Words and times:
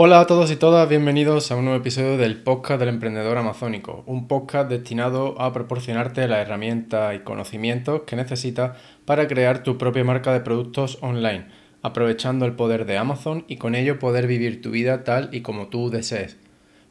Hola 0.00 0.20
a 0.20 0.26
todos 0.28 0.52
y 0.52 0.54
todas, 0.54 0.88
bienvenidos 0.88 1.50
a 1.50 1.56
un 1.56 1.64
nuevo 1.64 1.80
episodio 1.80 2.16
del 2.16 2.40
podcast 2.40 2.78
del 2.78 2.90
emprendedor 2.90 3.36
amazónico, 3.36 4.04
un 4.06 4.28
podcast 4.28 4.70
destinado 4.70 5.34
a 5.40 5.52
proporcionarte 5.52 6.28
las 6.28 6.38
herramientas 6.38 7.16
y 7.16 7.18
conocimientos 7.18 8.02
que 8.02 8.14
necesitas 8.14 8.78
para 9.04 9.26
crear 9.26 9.64
tu 9.64 9.76
propia 9.76 10.04
marca 10.04 10.32
de 10.32 10.38
productos 10.38 10.98
online, 11.00 11.48
aprovechando 11.82 12.46
el 12.46 12.52
poder 12.52 12.86
de 12.86 12.96
Amazon 12.96 13.44
y 13.48 13.56
con 13.56 13.74
ello 13.74 13.98
poder 13.98 14.28
vivir 14.28 14.62
tu 14.62 14.70
vida 14.70 15.02
tal 15.02 15.30
y 15.32 15.40
como 15.40 15.66
tú 15.66 15.90
desees. 15.90 16.36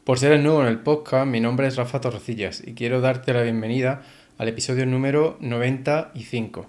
Por 0.03 0.19
ser 0.19 0.33
el 0.33 0.43
nuevo 0.43 0.61
en 0.61 0.67
el 0.67 0.79
podcast, 0.79 1.27
mi 1.27 1.39
nombre 1.39 1.67
es 1.67 1.77
Rafa 1.77 2.01
Torrecillas 2.01 2.61
y 2.67 2.73
quiero 2.73 2.99
darte 2.99 3.33
la 3.33 3.43
bienvenida 3.43 4.01
al 4.37 4.49
episodio 4.49 4.85
número 4.85 5.37
95. 5.39 6.67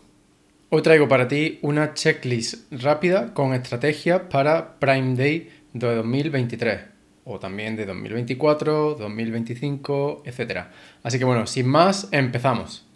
Hoy 0.70 0.82
traigo 0.82 1.08
para 1.08 1.26
ti 1.26 1.58
una 1.62 1.94
checklist 1.94 2.70
rápida 2.70 3.32
con 3.32 3.54
estrategias 3.54 4.20
para 4.30 4.78
Prime 4.78 5.16
Day 5.16 5.48
de 5.72 5.94
2023 5.94 6.80
o 7.24 7.38
también 7.38 7.76
de 7.76 7.84
2024, 7.84 8.94
2025, 8.94 10.22
etc. 10.24 10.66
Así 11.02 11.18
que 11.18 11.24
bueno, 11.24 11.46
sin 11.46 11.68
más, 11.68 12.08
empezamos. 12.10 12.87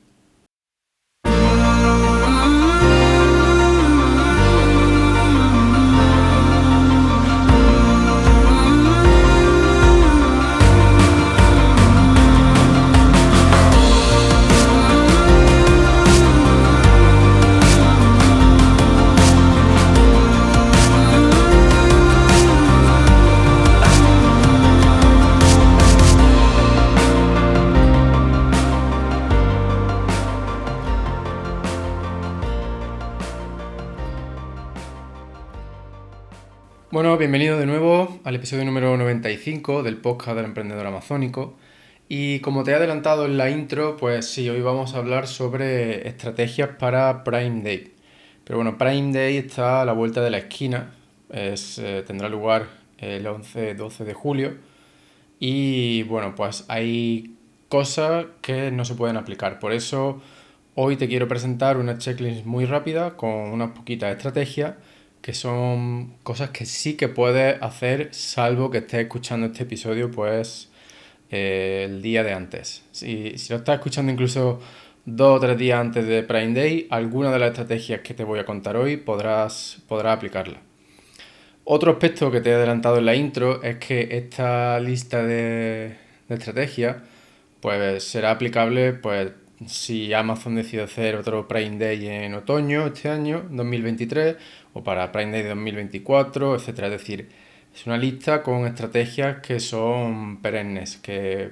Bienvenido 37.22 37.56
de 37.56 37.66
nuevo 37.66 38.18
al 38.24 38.34
episodio 38.34 38.64
número 38.64 38.96
95 38.96 39.84
del 39.84 39.98
podcast 39.98 40.34
del 40.34 40.46
emprendedor 40.46 40.84
amazónico. 40.84 41.54
Y 42.08 42.40
como 42.40 42.64
te 42.64 42.72
he 42.72 42.74
adelantado 42.74 43.26
en 43.26 43.38
la 43.38 43.48
intro, 43.48 43.96
pues 43.96 44.28
sí, 44.28 44.50
hoy 44.50 44.60
vamos 44.60 44.94
a 44.94 44.98
hablar 44.98 45.28
sobre 45.28 46.08
estrategias 46.08 46.70
para 46.80 47.22
Prime 47.22 47.62
Day. 47.62 47.92
Pero 48.42 48.58
bueno, 48.58 48.76
Prime 48.76 49.12
Day 49.12 49.36
está 49.36 49.82
a 49.82 49.84
la 49.84 49.92
vuelta 49.92 50.20
de 50.20 50.30
la 50.30 50.38
esquina, 50.38 50.94
es, 51.30 51.78
eh, 51.78 52.02
tendrá 52.04 52.28
lugar 52.28 52.66
el 52.98 53.24
11-12 53.24 53.98
de 53.98 54.14
julio. 54.14 54.56
Y 55.38 56.02
bueno, 56.02 56.34
pues 56.34 56.64
hay 56.66 57.36
cosas 57.68 58.26
que 58.40 58.72
no 58.72 58.84
se 58.84 58.96
pueden 58.96 59.16
aplicar. 59.16 59.60
Por 59.60 59.72
eso 59.72 60.20
hoy 60.74 60.96
te 60.96 61.06
quiero 61.06 61.28
presentar 61.28 61.76
una 61.76 61.98
checklist 61.98 62.46
muy 62.46 62.64
rápida 62.64 63.16
con 63.16 63.30
unas 63.30 63.70
poquitas 63.70 64.10
estrategias 64.10 64.74
que 65.22 65.32
son 65.34 66.14
cosas 66.24 66.50
que 66.50 66.66
sí 66.66 66.94
que 66.94 67.08
puedes 67.08 67.62
hacer 67.62 68.08
salvo 68.12 68.70
que 68.70 68.78
estés 68.78 69.02
escuchando 69.02 69.46
este 69.46 69.62
episodio 69.62 70.10
pues 70.10 70.68
eh, 71.30 71.86
el 71.88 72.02
día 72.02 72.24
de 72.24 72.32
antes. 72.32 72.82
Si, 72.90 73.38
si, 73.38 73.52
lo 73.52 73.60
estás 73.60 73.76
escuchando 73.76 74.12
incluso 74.12 74.60
dos 75.06 75.38
o 75.38 75.40
tres 75.40 75.56
días 75.56 75.80
antes 75.80 76.06
de 76.06 76.24
Prime 76.24 76.52
Day, 76.54 76.88
alguna 76.90 77.30
de 77.32 77.38
las 77.38 77.50
estrategias 77.50 78.00
que 78.00 78.14
te 78.14 78.24
voy 78.24 78.40
a 78.40 78.44
contar 78.44 78.76
hoy 78.76 78.96
podrás, 78.96 79.78
podrás 79.88 80.16
aplicarla. 80.16 80.60
Otro 81.64 81.92
aspecto 81.92 82.32
que 82.32 82.40
te 82.40 82.50
he 82.50 82.54
adelantado 82.54 82.98
en 82.98 83.06
la 83.06 83.14
intro 83.14 83.62
es 83.62 83.76
que 83.76 84.08
esta 84.10 84.80
lista 84.80 85.22
de, 85.22 85.96
de 86.28 86.34
estrategias 86.34 86.96
pues 87.60 88.02
será 88.02 88.32
aplicable 88.32 88.92
pues 88.92 89.30
si 89.66 90.12
Amazon 90.12 90.54
decide 90.54 90.82
hacer 90.82 91.16
otro 91.16 91.48
Prime 91.48 91.78
Day 91.78 92.06
en 92.06 92.34
otoño 92.34 92.86
este 92.86 93.08
año, 93.08 93.46
2023, 93.50 94.36
o 94.72 94.82
para 94.82 95.12
Prime 95.12 95.32
Day 95.32 95.42
2024, 95.42 96.56
etc. 96.56 96.68
Es 96.68 96.90
decir, 96.90 97.28
es 97.74 97.86
una 97.86 97.96
lista 97.96 98.42
con 98.42 98.66
estrategias 98.66 99.40
que 99.40 99.60
son 99.60 100.42
perennes, 100.42 100.96
que 100.96 101.50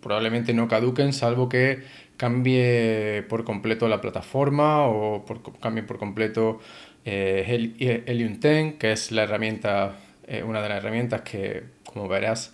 probablemente 0.00 0.52
no 0.52 0.68
caduquen, 0.68 1.12
salvo 1.12 1.48
que 1.48 1.82
cambie 2.16 3.24
por 3.28 3.44
completo 3.44 3.88
la 3.88 4.00
plataforma 4.00 4.86
o 4.86 5.24
cambie 5.60 5.82
por 5.82 5.98
completo 5.98 6.60
eh, 7.04 8.02
Helium 8.06 8.40
10, 8.40 8.74
que 8.74 8.92
es 8.92 9.12
la 9.12 9.24
herramienta, 9.24 9.96
eh, 10.26 10.42
una 10.42 10.62
de 10.62 10.68
las 10.68 10.78
herramientas 10.78 11.22
que, 11.22 11.64
como 11.84 12.08
verás, 12.08 12.52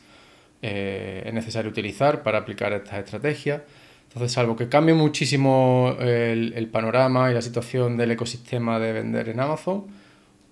eh, 0.63 1.23
es 1.27 1.33
necesario 1.33 1.71
utilizar 1.71 2.23
para 2.23 2.39
aplicar 2.39 2.73
estas 2.73 2.99
estrategias. 2.99 3.63
Entonces, 4.11 4.33
salvo 4.33 4.57
que 4.57 4.69
cambie 4.69 4.93
muchísimo 4.93 5.97
el, 6.01 6.69
panorama 6.73 7.31
y 7.31 7.35
la 7.35 7.43
situación 7.43 7.97
del 7.97 8.11
ecosistema 8.11 8.81
de 8.81 8.93
vender 8.93 9.29
en 9.29 9.39
Amazon, 9.39 9.87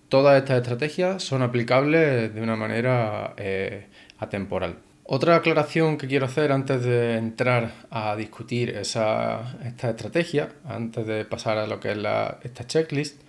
todas 0.09 0.41
estas 0.41 0.59
estrategias 0.59 1.25
son 1.25 1.43
aplicables 1.43 2.33
de 2.33 2.41
una 2.41 2.55
manera 2.55 3.35
eh, 3.37 3.89
atemporal. 4.19 4.77
Otra 5.03 5.35
aclaración 5.35 5.99
que 5.99 6.07
quiero 6.07 6.27
hacer 6.27 6.53
antes 6.53 6.85
de 6.85 7.17
entrar 7.17 7.73
a 7.91 8.15
discutir 8.15 8.71
esa, 8.71 9.57
esta 9.65 9.91
estrategia, 9.91 10.51
antes 10.65 11.05
de 11.05 11.25
pasar 11.25 11.59
a 11.59 11.67
lo 11.67 11.81
que 11.81 11.91
es 11.91 11.99
esta 12.43 12.65
checklist, 12.65 13.21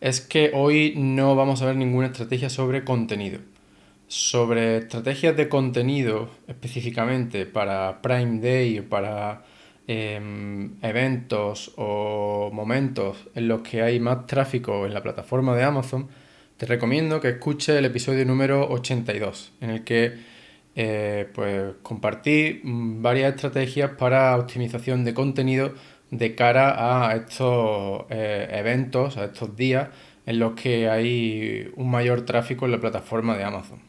es 0.00 0.20
que 0.20 0.52
hoy 0.54 0.94
no 0.96 1.34
vamos 1.34 1.62
a 1.62 1.66
ver 1.66 1.74
ninguna 1.74 2.06
estrategia 2.06 2.48
sobre 2.48 2.84
contenido. 2.84 3.40
Sobre 4.08 4.78
estrategias 4.78 5.36
de 5.36 5.48
contenido 5.48 6.30
específicamente 6.46 7.46
para 7.46 8.02
Prime 8.02 8.40
Day 8.40 8.80
o 8.80 8.88
para 8.88 9.44
Em, 9.90 10.76
eventos 10.82 11.72
o 11.78 12.50
momentos 12.52 13.26
en 13.34 13.48
los 13.48 13.62
que 13.62 13.80
hay 13.80 13.98
más 14.00 14.26
tráfico 14.26 14.84
en 14.84 14.92
la 14.92 15.02
plataforma 15.02 15.56
de 15.56 15.62
Amazon, 15.64 16.08
te 16.58 16.66
recomiendo 16.66 17.22
que 17.22 17.30
escuches 17.30 17.74
el 17.78 17.86
episodio 17.86 18.26
número 18.26 18.68
82, 18.68 19.54
en 19.62 19.70
el 19.70 19.84
que 19.84 20.12
eh, 20.76 21.26
pues, 21.34 21.76
compartí 21.82 22.60
varias 22.64 23.36
estrategias 23.36 23.92
para 23.92 24.36
optimización 24.36 25.04
de 25.04 25.14
contenido 25.14 25.72
de 26.10 26.34
cara 26.34 27.08
a 27.08 27.16
estos 27.16 28.04
eh, 28.10 28.46
eventos, 28.52 29.16
a 29.16 29.24
estos 29.24 29.56
días 29.56 29.88
en 30.26 30.38
los 30.38 30.52
que 30.52 30.90
hay 30.90 31.72
un 31.76 31.90
mayor 31.90 32.26
tráfico 32.26 32.66
en 32.66 32.72
la 32.72 32.80
plataforma 32.80 33.38
de 33.38 33.44
Amazon. 33.44 33.87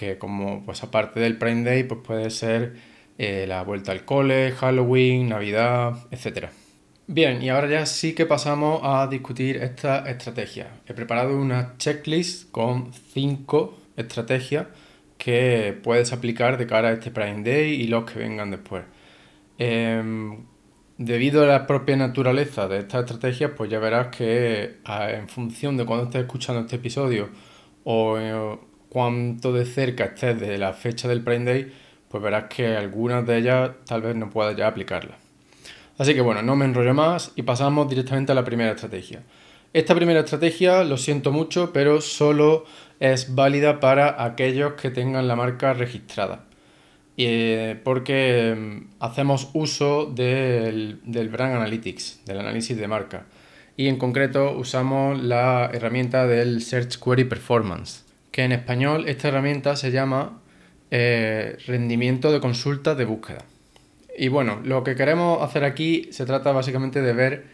Que 0.00 0.16
como 0.16 0.64
pues 0.64 0.82
aparte 0.82 1.20
del 1.20 1.36
Prime 1.36 1.62
Day, 1.62 1.84
pues 1.84 2.00
puede 2.02 2.30
ser 2.30 2.76
eh, 3.18 3.44
la 3.46 3.62
vuelta 3.64 3.92
al 3.92 4.06
cole, 4.06 4.52
Halloween, 4.52 5.28
Navidad, 5.28 6.06
etc. 6.10 6.46
Bien, 7.06 7.42
y 7.42 7.50
ahora 7.50 7.68
ya 7.68 7.84
sí 7.84 8.14
que 8.14 8.24
pasamos 8.24 8.80
a 8.82 9.06
discutir 9.08 9.58
esta 9.58 10.08
estrategia. 10.08 10.68
He 10.86 10.94
preparado 10.94 11.36
una 11.36 11.74
checklist 11.76 12.50
con 12.50 12.94
cinco 13.12 13.76
estrategias 13.94 14.68
que 15.18 15.78
puedes 15.82 16.14
aplicar 16.14 16.56
de 16.56 16.66
cara 16.66 16.88
a 16.88 16.92
este 16.92 17.10
Prime 17.10 17.42
Day 17.42 17.74
y 17.74 17.88
los 17.88 18.10
que 18.10 18.20
vengan 18.20 18.50
después. 18.50 18.84
Em, 19.58 20.46
debido 20.96 21.42
a 21.42 21.46
la 21.46 21.66
propia 21.66 21.96
naturaleza 21.96 22.68
de 22.68 22.78
estas 22.78 23.02
estrategias, 23.02 23.50
pues 23.54 23.68
ya 23.70 23.78
verás 23.80 24.16
que 24.16 24.78
en 24.86 25.28
función 25.28 25.76
de 25.76 25.84
cuando 25.84 26.06
estés 26.06 26.22
escuchando 26.22 26.62
este 26.62 26.76
episodio 26.76 27.28
o 27.84 28.16
eh, 28.18 28.58
cuánto 28.90 29.54
de 29.54 29.64
cerca 29.64 30.04
estés 30.04 30.38
de 30.38 30.58
la 30.58 30.74
fecha 30.74 31.08
del 31.08 31.22
Prime 31.22 31.44
Day, 31.46 31.72
pues 32.08 32.22
verás 32.22 32.44
que 32.54 32.76
algunas 32.76 33.26
de 33.26 33.38
ellas 33.38 33.70
tal 33.86 34.02
vez 34.02 34.14
no 34.16 34.28
puedas 34.28 34.54
ya 34.56 34.66
aplicarlas. 34.66 35.16
Así 35.96 36.12
que 36.14 36.20
bueno, 36.20 36.42
no 36.42 36.56
me 36.56 36.64
enrollo 36.66 36.92
más 36.92 37.32
y 37.36 37.42
pasamos 37.42 37.88
directamente 37.88 38.32
a 38.32 38.34
la 38.34 38.44
primera 38.44 38.72
estrategia. 38.72 39.22
Esta 39.72 39.94
primera 39.94 40.20
estrategia, 40.20 40.82
lo 40.82 40.96
siento 40.96 41.30
mucho, 41.30 41.72
pero 41.72 42.00
solo 42.00 42.64
es 42.98 43.34
válida 43.34 43.78
para 43.78 44.22
aquellos 44.24 44.72
que 44.72 44.90
tengan 44.90 45.28
la 45.28 45.36
marca 45.36 45.72
registrada. 45.72 46.44
Eh, 47.16 47.78
porque 47.84 48.56
mm, 48.56 48.94
hacemos 48.98 49.50
uso 49.52 50.06
del, 50.06 51.00
del 51.04 51.28
Brand 51.28 51.54
Analytics, 51.54 52.22
del 52.24 52.40
análisis 52.40 52.76
de 52.76 52.88
marca. 52.88 53.26
Y 53.76 53.88
en 53.88 53.98
concreto 53.98 54.52
usamos 54.52 55.22
la 55.22 55.70
herramienta 55.72 56.26
del 56.26 56.62
Search 56.62 56.98
Query 56.98 57.24
Performance, 57.24 58.04
que 58.30 58.44
en 58.44 58.52
español 58.52 59.08
esta 59.08 59.28
herramienta 59.28 59.76
se 59.76 59.90
llama 59.90 60.40
eh, 60.90 61.56
rendimiento 61.66 62.32
de 62.32 62.40
consultas 62.40 62.96
de 62.96 63.04
búsqueda. 63.04 63.44
Y 64.16 64.28
bueno, 64.28 64.60
lo 64.64 64.84
que 64.84 64.94
queremos 64.94 65.42
hacer 65.42 65.64
aquí 65.64 66.08
se 66.12 66.26
trata 66.26 66.52
básicamente 66.52 67.00
de 67.00 67.12
ver 67.12 67.44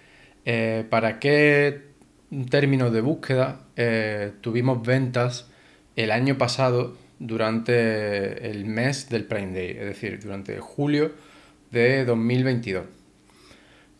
eh, 0.44 0.84
para 0.88 1.18
qué 1.18 1.82
términos 2.50 2.92
de 2.92 3.00
búsqueda 3.00 3.60
eh, 3.76 4.32
tuvimos 4.40 4.82
ventas 4.84 5.48
el 5.96 6.10
año 6.10 6.38
pasado 6.38 6.96
durante 7.18 8.50
el 8.50 8.64
mes 8.66 9.08
del 9.08 9.24
Prime 9.24 9.52
Day, 9.52 9.70
es 9.70 9.86
decir, 9.86 10.20
durante 10.20 10.58
julio 10.58 11.12
de 11.70 12.04
2022. 12.04 12.84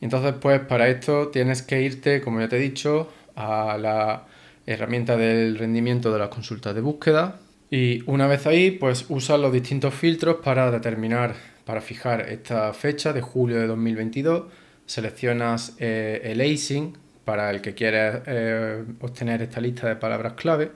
Entonces, 0.01 0.35
pues 0.41 0.61
para 0.61 0.89
esto 0.89 1.29
tienes 1.29 1.63
que 1.63 1.81
irte, 1.83 2.21
como 2.21 2.41
ya 2.41 2.49
te 2.49 2.57
he 2.57 2.61
dicho, 2.61 3.11
a 3.35 3.79
la 3.79 4.27
herramienta 4.67 5.17
del 5.17 5.57
rendimiento 5.59 6.13
de 6.13 6.19
las 6.19 6.29
consultas 6.29 6.75
de 6.75 6.81
búsqueda 6.81 7.41
Y 7.71 8.03
una 8.07 8.27
vez 8.27 8.47
ahí, 8.47 8.73
pues 8.73 9.07
usas 9.09 9.41
los 9.41 9.53
distintos 9.53 9.95
filtros 9.95 10.37
para 10.43 10.71
determinar, 10.71 11.35
para 11.65 11.81
fijar 11.81 12.29
esta 12.29 12.73
fecha 12.75 13.13
de 13.13 13.21
julio 13.21 13.59
de 13.59 13.67
2022. 13.67 14.45
Seleccionas 14.87 15.75
eh, 15.79 16.21
el 16.25 16.41
ASIN 16.41 16.97
para 17.25 17.51
el 17.51 17.61
que 17.61 17.75
quieres 17.75 18.23
eh, 18.27 18.85
obtener 19.01 19.43
esta 19.43 19.61
lista 19.61 19.89
de 19.89 19.97
palabras 19.97 20.35
clave. 20.35 20.71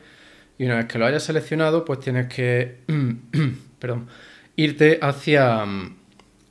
Y 0.58 0.66
una 0.66 0.76
vez 0.76 0.86
que 0.86 0.98
lo 0.98 1.06
hayas 1.06 1.22
seleccionado, 1.22 1.84
pues 1.84 2.00
tienes 2.00 2.26
que 2.26 2.80
perdón, 3.78 4.08
irte 4.56 4.98
hacia, 5.00 5.64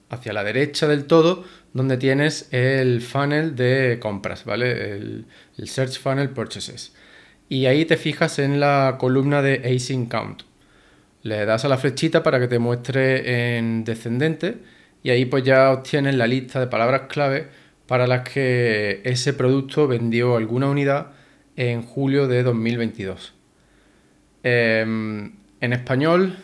hacia 0.10 0.34
la 0.34 0.44
derecha 0.44 0.88
del 0.88 1.06
todo, 1.06 1.44
donde 1.74 1.98
tienes 1.98 2.48
el 2.52 3.02
funnel 3.02 3.56
de 3.56 4.00
compras, 4.02 4.46
¿vale? 4.46 4.96
El 5.58 5.68
Search 5.68 6.00
Funnel 6.00 6.30
Purchases 6.30 6.94
y 7.50 7.66
ahí 7.66 7.84
te 7.86 7.98
fijas 7.98 8.38
en 8.40 8.60
la 8.60 8.98
columna 9.00 9.42
de 9.42 9.76
Async 9.76 10.10
Count. 10.10 10.44
Le 11.24 11.46
das 11.46 11.66
a 11.66 11.68
la 11.68 11.78
flechita 11.78 12.24
para 12.24 12.40
que 12.40 12.48
te 12.48 12.60
muestre 12.60 13.58
en 13.58 13.84
descendente 13.84 14.60
y 15.04 15.10
ahí 15.10 15.26
pues 15.26 15.44
ya 15.44 15.72
obtienes 15.72 16.16
la 16.16 16.28
lista 16.28 16.60
de 16.60 16.68
palabras 16.68 17.04
clave 17.10 17.48
para 17.88 18.06
las 18.08 18.22
que 18.30 19.02
ese 19.04 19.34
producto 19.34 19.88
vendió 19.88 20.38
alguna 20.38 20.70
unidad 20.70 21.08
en 21.56 21.82
julio 21.82 22.28
de 22.28 22.44
2022. 22.44 23.34
Em, 24.44 25.34
en 25.60 25.74
español 25.74 26.38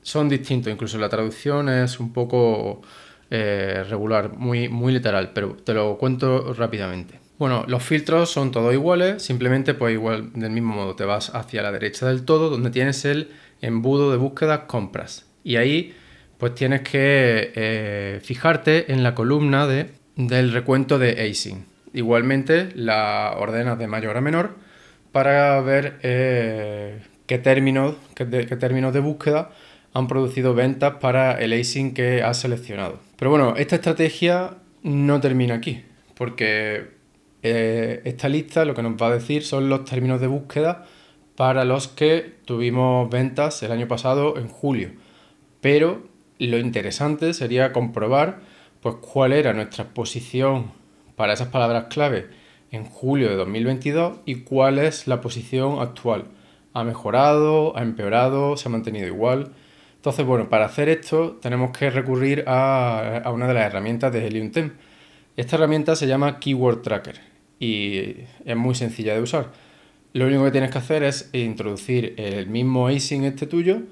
son 0.00 0.28
distintos, 0.28 0.72
incluso 0.72 0.96
la 0.98 1.08
traducción 1.08 1.68
es 1.68 1.98
un 1.98 2.12
poco 2.12 2.82
eh, 3.30 3.84
regular, 3.88 4.32
muy, 4.36 4.68
muy 4.68 4.92
literal, 4.92 5.32
pero 5.34 5.56
te 5.56 5.74
lo 5.74 5.98
cuento 5.98 6.54
rápidamente. 6.54 7.25
Bueno, 7.38 7.64
los 7.68 7.82
filtros 7.82 8.30
son 8.30 8.50
todos 8.50 8.72
iguales, 8.72 9.22
simplemente 9.22 9.74
pues 9.74 9.92
igual 9.92 10.32
del 10.32 10.50
mismo 10.50 10.74
modo 10.74 10.96
te 10.96 11.04
vas 11.04 11.34
hacia 11.34 11.62
la 11.62 11.70
derecha 11.70 12.06
del 12.06 12.24
todo 12.24 12.48
donde 12.48 12.70
tienes 12.70 13.04
el 13.04 13.28
embudo 13.60 14.10
de 14.10 14.16
búsqueda 14.16 14.66
compras 14.66 15.26
y 15.44 15.56
ahí 15.56 15.94
pues 16.38 16.54
tienes 16.54 16.80
que 16.80 17.52
eh, 17.54 18.20
fijarte 18.22 18.90
en 18.92 19.02
la 19.02 19.14
columna 19.14 19.66
de, 19.66 19.90
del 20.16 20.52
recuento 20.52 20.98
de 20.98 21.28
async. 21.30 21.66
Igualmente 21.92 22.70
la 22.74 23.34
ordenas 23.38 23.78
de 23.78 23.86
mayor 23.86 24.16
a 24.16 24.20
menor 24.22 24.56
para 25.12 25.60
ver 25.60 25.98
eh, 26.02 27.02
qué, 27.26 27.38
términos, 27.38 27.96
qué, 28.14 28.26
qué 28.28 28.56
términos 28.56 28.94
de 28.94 29.00
búsqueda 29.00 29.50
han 29.92 30.08
producido 30.08 30.54
ventas 30.54 30.94
para 31.00 31.32
el 31.32 31.52
async 31.52 31.94
que 31.94 32.22
has 32.22 32.38
seleccionado. 32.38 32.98
Pero 33.18 33.30
bueno, 33.30 33.54
esta 33.56 33.76
estrategia 33.76 34.54
no 34.82 35.20
termina 35.20 35.54
aquí, 35.54 35.84
porque 36.14 36.95
eh, 37.42 38.02
esta 38.04 38.28
lista 38.28 38.64
lo 38.64 38.74
que 38.74 38.82
nos 38.82 39.00
va 39.00 39.08
a 39.08 39.14
decir 39.14 39.42
son 39.42 39.68
los 39.68 39.84
términos 39.84 40.20
de 40.20 40.26
búsqueda 40.26 40.86
para 41.36 41.64
los 41.64 41.88
que 41.88 42.34
tuvimos 42.44 43.08
ventas 43.10 43.62
el 43.62 43.72
año 43.72 43.86
pasado 43.88 44.38
en 44.38 44.48
julio. 44.48 44.90
Pero 45.60 46.02
lo 46.38 46.58
interesante 46.58 47.34
sería 47.34 47.72
comprobar 47.72 48.40
pues, 48.80 48.96
cuál 48.96 49.32
era 49.32 49.52
nuestra 49.52 49.84
posición 49.94 50.72
para 51.14 51.34
esas 51.34 51.48
palabras 51.48 51.86
clave 51.90 52.28
en 52.70 52.84
julio 52.84 53.28
de 53.28 53.36
2022 53.36 54.18
y 54.24 54.36
cuál 54.36 54.78
es 54.78 55.06
la 55.06 55.20
posición 55.20 55.80
actual. 55.80 56.24
¿Ha 56.72 56.84
mejorado? 56.84 57.76
¿Ha 57.76 57.82
empeorado? 57.82 58.56
¿Se 58.56 58.68
ha 58.68 58.72
mantenido 58.72 59.06
igual? 59.06 59.52
Entonces, 59.96 60.26
bueno, 60.26 60.48
para 60.48 60.66
hacer 60.66 60.88
esto 60.88 61.38
tenemos 61.40 61.76
que 61.76 61.90
recurrir 61.90 62.44
a, 62.46 63.18
a 63.24 63.32
una 63.32 63.48
de 63.48 63.54
las 63.54 63.64
herramientas 63.64 64.12
de 64.12 64.26
Helium 64.26 64.50
10. 64.50 64.72
Esta 65.36 65.56
herramienta 65.56 65.96
se 65.96 66.06
llama 66.06 66.38
Keyword 66.38 66.82
Tracker 66.82 67.20
y 67.60 68.14
es 68.44 68.56
muy 68.56 68.74
sencilla 68.74 69.14
de 69.14 69.20
usar. 69.20 69.52
Lo 70.14 70.26
único 70.26 70.44
que 70.44 70.50
tienes 70.50 70.70
que 70.70 70.78
hacer 70.78 71.02
es 71.02 71.28
introducir 71.34 72.14
el 72.16 72.46
mismo 72.46 72.88
async 72.88 73.24
este 73.24 73.46
tuyo 73.46 73.82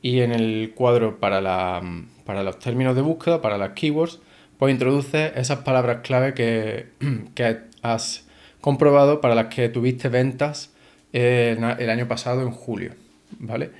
y 0.00 0.20
en 0.20 0.32
el 0.32 0.72
cuadro 0.74 1.20
para, 1.20 1.42
la, 1.42 1.82
para 2.24 2.42
los 2.42 2.58
términos 2.58 2.96
de 2.96 3.02
búsqueda, 3.02 3.42
para 3.42 3.58
las 3.58 3.72
keywords, 3.72 4.20
pues 4.58 4.72
introduces 4.72 5.32
esas 5.36 5.58
palabras 5.58 5.98
clave 6.02 6.32
que, 6.32 6.86
que 7.34 7.58
has 7.82 8.26
comprobado 8.62 9.20
para 9.20 9.34
las 9.34 9.46
que 9.46 9.68
tuviste 9.68 10.08
ventas 10.08 10.72
el, 11.12 11.90
año 11.90 12.08
pasado 12.08 12.42
en 12.42 12.50
julio, 12.50 12.92
¿vale? 13.38 13.70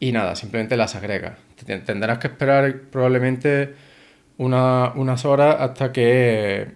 Y 0.00 0.12
nada, 0.12 0.34
simplemente 0.34 0.76
las 0.76 0.94
agregas. 0.94 1.38
Tendrás 1.84 2.18
que 2.18 2.28
esperar 2.28 2.82
probablemente 2.90 3.74
unas 4.38 5.24
horas 5.24 5.56
hasta 5.58 5.92
que 5.92 6.68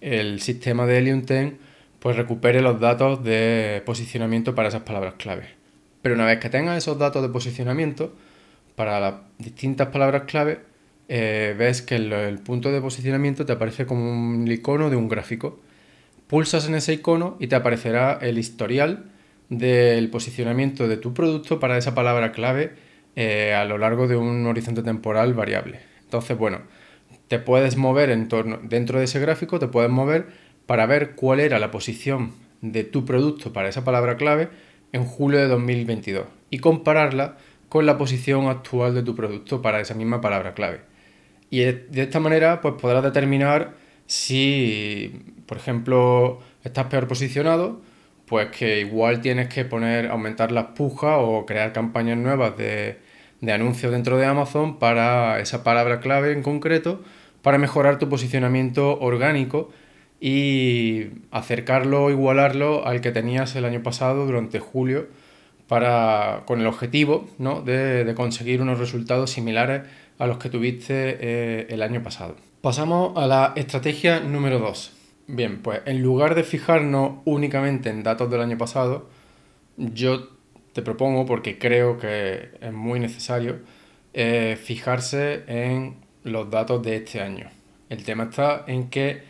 el 0.00 0.40
sistema 0.40 0.86
de 0.86 0.98
Helium 0.98 1.22
10 1.22 1.54
pues 1.98 2.16
recupere 2.16 2.60
los 2.60 2.80
datos 2.80 3.24
de 3.24 3.82
posicionamiento 3.84 4.54
para 4.54 4.68
esas 4.68 4.82
palabras 4.82 5.14
clave. 5.16 5.48
Pero 6.02 6.14
una 6.14 6.26
vez 6.26 6.38
que 6.38 6.48
tengas 6.48 6.78
esos 6.78 6.98
datos 6.98 7.22
de 7.22 7.28
posicionamiento 7.28 8.14
para 8.76 9.00
las 9.00 9.14
distintas 9.38 9.88
palabras 9.88 10.22
clave, 10.26 10.60
eh, 11.08 11.54
ves 11.58 11.82
que 11.82 11.96
el, 11.96 12.38
punto 12.38 12.70
de 12.70 12.80
posicionamiento 12.80 13.44
te 13.44 13.52
aparece 13.52 13.86
como 13.86 14.10
un 14.10 14.46
icono 14.46 14.90
de 14.90 14.96
un 14.96 15.08
gráfico. 15.08 15.58
Pulsas 16.28 16.68
en 16.68 16.74
ese 16.74 16.92
icono 16.92 17.36
y 17.40 17.48
te 17.48 17.56
aparecerá 17.56 18.18
el 18.20 18.38
historial 18.38 19.10
del 19.48 20.10
posicionamiento 20.10 20.86
de 20.86 20.98
tu 20.98 21.14
producto 21.14 21.58
para 21.58 21.78
esa 21.78 21.94
palabra 21.94 22.32
clave 22.32 22.74
eh, 23.16 23.54
a 23.54 23.64
lo 23.64 23.78
largo 23.78 24.06
de 24.06 24.16
un 24.16 24.46
horizonte 24.46 24.82
temporal 24.82 25.34
variable. 25.34 25.80
Entonces, 26.02 26.36
bueno, 26.38 26.60
te 27.28 27.38
puedes 27.38 27.76
mover 27.76 28.10
en 28.10 28.28
torno, 28.28 28.58
dentro 28.62 28.98
de 28.98 29.04
ese 29.04 29.20
gráfico, 29.20 29.58
te 29.58 29.68
puedes 29.68 29.90
mover 29.90 30.26
para 30.66 30.86
ver 30.86 31.14
cuál 31.14 31.40
era 31.40 31.58
la 31.58 31.70
posición 31.70 32.32
de 32.60 32.84
tu 32.84 33.04
producto 33.04 33.52
para 33.52 33.68
esa 33.68 33.84
palabra 33.84 34.16
clave 34.16 34.48
en 34.92 35.04
julio 35.04 35.38
de 35.38 35.46
2022 35.48 36.26
y 36.50 36.58
compararla 36.58 37.36
con 37.68 37.86
la 37.86 37.98
posición 37.98 38.48
actual 38.48 38.94
de 38.94 39.02
tu 39.02 39.14
producto 39.14 39.62
para 39.62 39.80
esa 39.80 39.94
misma 39.94 40.20
palabra 40.20 40.54
clave. 40.54 40.80
Y 41.50 41.60
de 41.60 42.02
esta 42.02 42.20
manera 42.20 42.60
pues 42.60 42.74
podrás 42.80 43.04
determinar 43.04 43.74
si, 44.06 45.34
por 45.46 45.58
ejemplo, 45.58 46.40
estás 46.64 46.86
peor 46.86 47.06
posicionado, 47.08 47.80
pues 48.26 48.48
que 48.48 48.80
igual 48.80 49.20
tienes 49.20 49.48
que 49.48 49.64
poner, 49.64 50.10
aumentar 50.10 50.50
las 50.50 50.66
pujas 50.68 51.16
o 51.18 51.44
crear 51.46 51.72
campañas 51.72 52.16
nuevas 52.16 52.56
de, 52.56 52.98
de 53.40 53.52
anuncios 53.52 53.92
dentro 53.92 54.16
de 54.18 54.26
Amazon 54.26 54.78
para 54.78 55.40
esa 55.40 55.62
palabra 55.62 56.00
clave 56.00 56.32
en 56.32 56.42
concreto 56.42 57.02
para 57.42 57.58
mejorar 57.58 57.98
tu 57.98 58.08
posicionamiento 58.08 58.98
orgánico 59.00 59.70
y 60.20 61.06
acercarlo, 61.30 62.10
igualarlo 62.10 62.86
al 62.86 63.00
que 63.00 63.12
tenías 63.12 63.54
el 63.56 63.64
año 63.64 63.82
pasado 63.82 64.26
durante 64.26 64.58
julio 64.58 65.06
para, 65.68 66.42
con 66.46 66.60
el 66.60 66.66
objetivo 66.66 67.28
de, 67.64 68.12
conseguir 68.16 68.60
unos 68.62 68.78
resultados 68.78 69.30
similares 69.30 69.82
a 70.18 70.26
los 70.26 70.38
que 70.38 70.48
tuviste 70.48 71.18
eh, 71.20 71.66
el 71.70 71.82
año 71.82 72.02
pasado. 72.02 72.34
Pasamos 72.60 73.16
a 73.16 73.26
la 73.26 73.52
estrategia 73.54 74.18
número 74.20 74.58
2. 74.58 74.94
Bien, 75.28 75.62
pues 75.62 75.82
en 75.84 76.02
lugar 76.02 76.34
de 76.34 76.42
fijarnos 76.42 77.18
únicamente 77.24 77.90
en 77.90 78.02
datos 78.02 78.30
del 78.30 78.40
año 78.40 78.58
pasado, 78.58 79.08
yo 79.76 80.30
te 80.72 80.82
propongo, 80.82 81.26
porque 81.26 81.58
creo 81.58 81.98
que 81.98 82.48
es 82.60 82.72
muy 82.72 82.98
necesario, 82.98 83.58
eh, 84.14 84.58
fijarse 84.60 85.44
en 85.46 85.96
los 86.24 86.50
datos 86.50 86.82
de 86.82 86.96
este 86.96 87.20
año. 87.20 87.48
El 87.88 88.04
tema 88.04 88.24
está 88.24 88.64
en 88.66 88.90
que 88.90 89.22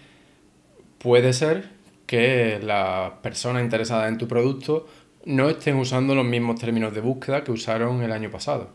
puede 0.99 1.33
ser 1.33 1.71
que 2.07 2.59
las 2.62 3.12
personas 3.23 3.62
interesadas 3.62 4.09
en 4.09 4.18
tu 4.18 4.26
producto 4.26 4.87
no 5.25 5.49
estén 5.49 5.76
usando 5.76 6.14
los 6.14 6.25
mismos 6.25 6.59
términos 6.59 6.95
de 6.95 7.00
búsqueda 7.00 7.45
que 7.45 7.52
usaron 7.52 8.02
el 8.02 8.12
año 8.12 8.30
pasado. 8.30 8.71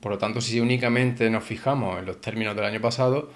Por 0.00 0.12
lo 0.12 0.18
tanto, 0.18 0.40
si 0.40 0.60
únicamente 0.60 1.28
nos 1.30 1.44
fijamos 1.44 1.98
en 1.98 2.06
los 2.06 2.20
términos 2.20 2.56
del 2.56 2.64
año 2.64 2.80
pasado, 2.80 3.30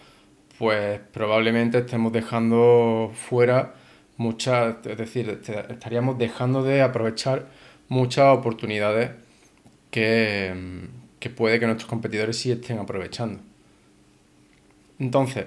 pues 0.58 1.00
probablemente 1.12 1.78
estemos 1.78 2.12
dejando 2.12 3.12
fuera 3.14 3.74
muchas, 4.16 4.76
es 4.84 4.96
decir, 4.96 5.40
estaríamos 5.68 6.18
dejando 6.18 6.62
de 6.62 6.82
aprovechar 6.82 7.46
muchas 7.88 8.36
oportunidades 8.36 9.10
que, 9.90 10.88
que 11.20 11.30
puede 11.30 11.60
que 11.60 11.66
nuestros 11.66 11.88
competidores 11.88 12.38
sí 12.38 12.50
estén 12.50 12.78
aprovechando. 12.78 13.40
Entonces, 14.98 15.46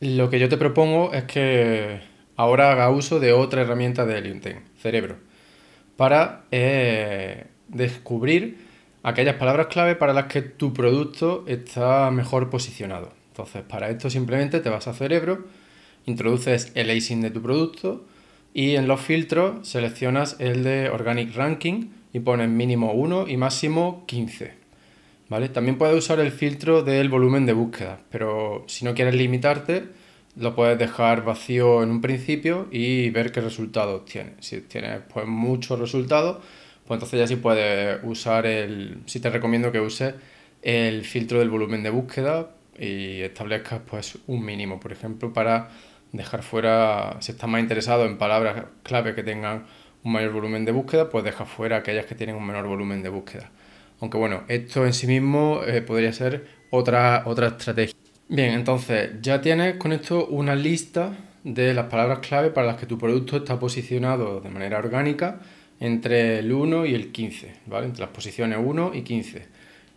lo 0.00 0.30
que 0.30 0.38
yo 0.38 0.48
te 0.48 0.56
propongo 0.56 1.12
es 1.12 1.24
que 1.24 2.00
ahora 2.36 2.72
haga 2.72 2.90
uso 2.90 3.20
de 3.20 3.32
otra 3.32 3.62
herramienta 3.62 4.06
de 4.06 4.18
Helium 4.18 4.40
Cerebro, 4.78 5.16
para 5.96 6.44
eh, 6.50 7.46
descubrir 7.68 8.58
aquellas 9.02 9.36
palabras 9.36 9.66
clave 9.66 9.94
para 9.94 10.12
las 10.12 10.26
que 10.26 10.42
tu 10.42 10.72
producto 10.72 11.44
está 11.46 12.10
mejor 12.10 12.50
posicionado. 12.50 13.12
Entonces, 13.28 13.62
para 13.62 13.90
esto 13.90 14.10
simplemente 14.10 14.60
te 14.60 14.70
vas 14.70 14.88
a 14.88 14.94
Cerebro, 14.94 15.46
introduces 16.06 16.72
el 16.74 16.90
async 16.90 17.22
de 17.22 17.30
tu 17.30 17.42
producto 17.42 18.04
y 18.54 18.76
en 18.76 18.88
los 18.88 19.00
filtros 19.00 19.66
seleccionas 19.68 20.36
el 20.38 20.64
de 20.64 20.90
Organic 20.90 21.34
Ranking 21.34 21.90
y 22.12 22.20
pones 22.20 22.48
mínimo 22.48 22.92
1 22.92 23.28
y 23.28 23.36
máximo 23.36 24.04
15. 24.06 24.61
También 25.52 25.78
puedes 25.78 25.96
usar 25.96 26.20
el 26.20 26.30
filtro 26.30 26.82
del 26.82 27.08
volumen 27.08 27.46
de 27.46 27.54
búsqueda, 27.54 28.00
pero 28.10 28.64
si 28.68 28.84
no 28.84 28.92
quieres 28.92 29.14
limitarte, 29.14 29.84
lo 30.36 30.54
puedes 30.54 30.78
dejar 30.78 31.24
vacío 31.24 31.82
en 31.82 31.90
un 31.90 32.02
principio 32.02 32.68
y 32.70 33.08
ver 33.08 33.32
qué 33.32 33.40
resultados 33.40 34.04
tiene. 34.04 34.34
Si 34.40 34.60
tienes 34.60 35.00
pues, 35.12 35.26
muchos 35.26 35.78
resultados, 35.78 36.44
pues 36.86 36.96
entonces 36.96 37.18
ya 37.18 37.26
sí 37.26 37.36
puedes 37.36 38.00
usar 38.04 38.44
el, 38.44 38.98
sí 39.06 39.20
te 39.20 39.30
recomiendo 39.30 39.72
que 39.72 39.80
uses 39.80 40.14
el 40.60 41.02
filtro 41.04 41.38
del 41.38 41.48
volumen 41.48 41.82
de 41.82 41.88
búsqueda 41.88 42.50
y 42.78 43.22
establezcas 43.22 43.80
pues 43.86 44.18
un 44.26 44.44
mínimo, 44.44 44.80
por 44.80 44.92
ejemplo, 44.92 45.32
para 45.32 45.70
dejar 46.12 46.42
fuera, 46.42 47.16
si 47.20 47.32
estás 47.32 47.48
más 47.48 47.62
interesado 47.62 48.04
en 48.04 48.18
palabras 48.18 48.66
clave 48.82 49.14
que 49.14 49.22
tengan 49.22 49.64
un 50.04 50.12
mayor 50.12 50.32
volumen 50.32 50.66
de 50.66 50.72
búsqueda, 50.72 51.08
pues 51.08 51.24
deja 51.24 51.46
fuera 51.46 51.78
aquellas 51.78 52.04
que 52.04 52.14
tienen 52.14 52.36
un 52.36 52.46
menor 52.46 52.66
volumen 52.66 53.02
de 53.02 53.08
búsqueda. 53.08 53.50
Aunque 54.02 54.18
bueno, 54.18 54.42
esto 54.48 54.84
en 54.84 54.92
sí 54.94 55.06
mismo 55.06 55.60
eh, 55.64 55.80
podría 55.80 56.12
ser 56.12 56.44
otra, 56.70 57.22
otra 57.24 57.46
estrategia. 57.46 57.94
Bien, 58.28 58.52
entonces 58.52 59.10
ya 59.22 59.40
tienes 59.40 59.76
con 59.76 59.92
esto 59.92 60.26
una 60.26 60.56
lista 60.56 61.12
de 61.44 61.72
las 61.72 61.86
palabras 61.86 62.18
clave 62.18 62.50
para 62.50 62.66
las 62.66 62.76
que 62.78 62.86
tu 62.86 62.98
producto 62.98 63.36
está 63.36 63.60
posicionado 63.60 64.40
de 64.40 64.50
manera 64.50 64.78
orgánica 64.80 65.38
entre 65.78 66.40
el 66.40 66.52
1 66.52 66.86
y 66.86 66.96
el 66.96 67.12
15, 67.12 67.54
¿vale? 67.66 67.86
Entre 67.86 68.00
las 68.00 68.10
posiciones 68.10 68.58
1 68.60 68.90
y 68.92 69.02
15. 69.02 69.46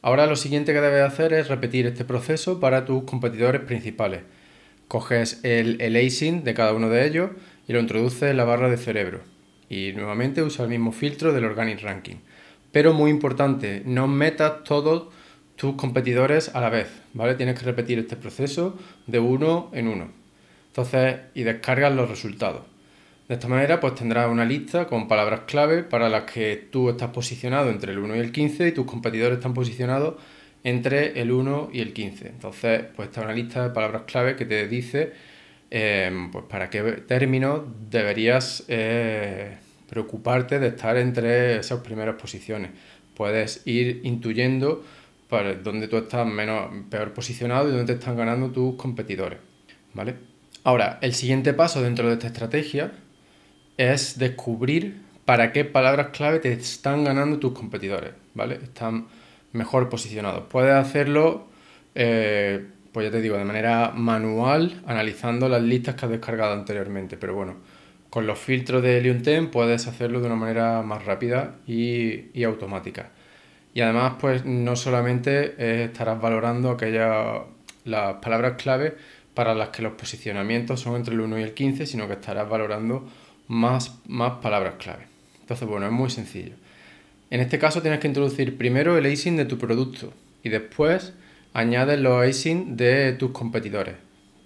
Ahora 0.04 0.28
lo 0.28 0.36
siguiente 0.36 0.72
que 0.72 0.82
debes 0.82 1.02
hacer 1.02 1.34
es 1.34 1.48
repetir 1.48 1.88
este 1.88 2.06
proceso 2.06 2.60
para 2.60 2.86
tus 2.86 3.06
competidores 3.06 3.62
principales. 3.62 4.22
Coges 4.88 5.40
el, 5.42 5.82
el 5.82 6.44
de 6.44 6.54
cada 6.54 6.74
uno 6.74 6.90
de 6.90 7.08
ellos 7.08 7.32
y 7.68 7.74
lo 7.74 7.80
introduces 7.80 8.30
en 8.30 8.38
la 8.38 8.44
barra 8.44 8.70
de 8.70 8.78
cerebro. 8.78 9.22
Y 9.68 9.94
nuevamente 9.94 10.44
usa 10.44 10.66
el 10.66 10.70
mismo 10.70 10.92
filtro 10.92 11.34
del 11.34 11.46
Organic 11.46 11.82
Ranking. 11.82 12.18
Pero 12.76 12.92
muy 12.92 13.10
importante, 13.10 13.84
no 13.86 14.06
metas 14.06 14.66
todos 14.66 15.08
tus 15.56 15.76
competidores 15.76 16.54
a 16.54 16.60
la 16.60 16.70
vez, 16.70 16.90
¿vale? 17.14 17.36
Tienes 17.36 17.58
que 17.58 17.64
repetir 17.64 17.98
este 18.00 18.18
proceso 18.18 18.78
de 19.08 19.18
uno 19.18 19.72
en 19.72 19.88
uno. 19.88 20.10
Entonces, 20.68 21.20
y 21.36 21.44
descargas 21.44 21.96
los 21.96 22.10
resultados. 22.10 22.64
De 23.30 23.36
esta 23.36 23.48
manera, 23.48 23.80
pues 23.80 23.96
tendrás 23.96 24.30
una 24.30 24.44
lista 24.44 24.88
con 24.88 25.08
palabras 25.08 25.44
clave 25.48 25.84
para 25.84 26.10
las 26.10 26.30
que 26.30 26.68
tú 26.70 26.90
estás 26.90 27.12
posicionado 27.12 27.70
entre 27.70 27.94
el 27.94 28.00
1 28.00 28.18
y 28.18 28.20
el 28.20 28.34
15 28.34 28.68
y 28.68 28.72
tus 28.74 28.86
competidores 28.86 29.38
están 29.38 29.54
posicionados 29.54 30.16
entre 30.66 31.22
el 31.22 31.32
1 31.32 31.70
y 31.72 31.80
el 31.80 31.94
15. 31.94 32.28
Entonces, 32.28 32.84
pues 32.94 33.08
está 33.08 33.22
una 33.22 33.32
lista 33.32 33.64
de 33.64 33.70
palabras 33.70 34.02
clave 34.06 34.36
que 34.36 34.44
te 34.44 34.68
dice 34.68 35.14
eh, 35.72 36.28
pues 36.30 36.44
para 36.50 36.70
qué 36.70 36.82
términos 37.08 37.62
deberías 37.90 38.66
eh, 38.68 39.60
preocuparte 39.90 40.60
de 40.60 40.68
estar 40.68 40.98
entre 40.98 41.58
esas 41.58 41.80
primeras 41.82 42.16
posiciones. 42.16 42.72
Puedes 43.16 43.62
ir 43.66 44.02
intuyendo 44.04 44.84
para 45.30 45.56
dónde 45.56 45.88
tú 45.88 45.98
estás 45.98 46.28
menos, 46.28 46.70
peor 46.90 47.14
posicionado 47.14 47.70
y 47.70 47.72
dónde 47.72 47.94
te 47.94 48.00
están 48.00 48.18
ganando 48.18 48.52
tus 48.52 48.76
competidores. 48.76 49.40
¿Vale? 49.94 50.16
Ahora, 50.64 50.98
el 51.02 51.14
siguiente 51.14 51.54
paso 51.54 51.82
dentro 51.82 52.08
de 52.08 52.14
esta 52.14 52.28
estrategia 52.28 52.92
es 53.78 54.18
descubrir 54.18 55.02
para 55.26 55.52
qué 55.52 55.66
palabras 55.66 56.08
clave 56.08 56.40
te 56.40 56.52
están 56.54 57.04
ganando 57.04 57.40
tus 57.40 57.54
competidores, 57.54 58.12
¿vale? 58.34 58.56
Están 58.56 59.08
mejor 59.54 59.90
posicionados. 59.90 60.46
Puedes 60.50 60.74
hacerlo, 60.74 61.48
eh, 61.96 62.66
pues 62.92 63.08
ya 63.08 63.12
te 63.12 63.22
digo, 63.22 63.38
de 63.38 63.46
manera 63.46 63.92
manual, 63.96 64.82
analizando 64.86 65.50
las 65.50 65.62
listas 65.62 65.96
que 65.96 66.06
has 66.06 66.12
descargado 66.12 66.54
anteriormente, 66.54 67.18
pero 67.18 67.34
bueno, 67.34 67.56
con 68.16 68.28
los 68.28 68.40
filtros 68.40 68.82
de 68.82 69.02
Leonten 69.02 69.52
puedes 69.52 69.88
hacerlo 69.88 70.22
de 70.22 70.28
una 70.28 70.38
manera 70.38 70.82
más 70.84 71.04
rápida 71.04 71.56
y, 71.68 72.42
automática. 72.46 73.10
Y 73.74 73.82
además, 73.82 74.14
pues 74.22 74.46
no 74.46 74.78
solamente 74.78 75.84
estarás 75.84 76.22
valorando 76.22 76.70
aquellas 76.70 77.42
las 77.84 78.14
palabras 78.20 78.54
clave 78.54 78.96
para 79.34 79.54
las 79.54 79.68
que 79.68 79.82
los 79.82 79.96
posicionamientos 79.96 80.80
son 80.80 80.96
entre 80.96 81.14
el 81.14 81.20
1 81.20 81.40
y 81.40 81.44
el 81.44 81.54
15, 81.54 81.86
sino 81.86 82.08
que 82.08 82.14
estarás 82.14 82.48
valorando 82.48 83.06
más, 83.50 84.00
más 84.08 84.38
palabras 84.38 84.76
clave. 84.80 85.08
Entonces, 85.42 85.68
bueno, 85.68 85.86
es 85.86 85.92
muy 85.92 86.10
sencillo. 86.10 86.54
En 87.30 87.42
este 87.42 87.60
caso 87.60 87.82
tienes 87.82 88.00
que 88.00 88.08
introducir 88.08 88.58
primero 88.58 88.98
el 88.98 89.12
ASIN 89.12 89.36
de 89.36 89.44
tu 89.44 89.58
producto 89.58 90.14
y 90.42 90.48
después 90.48 91.12
añades 91.54 92.00
los 92.00 92.26
ASIN 92.26 92.78
de 92.78 93.12
tus 93.12 93.32
competidores. 93.32 93.96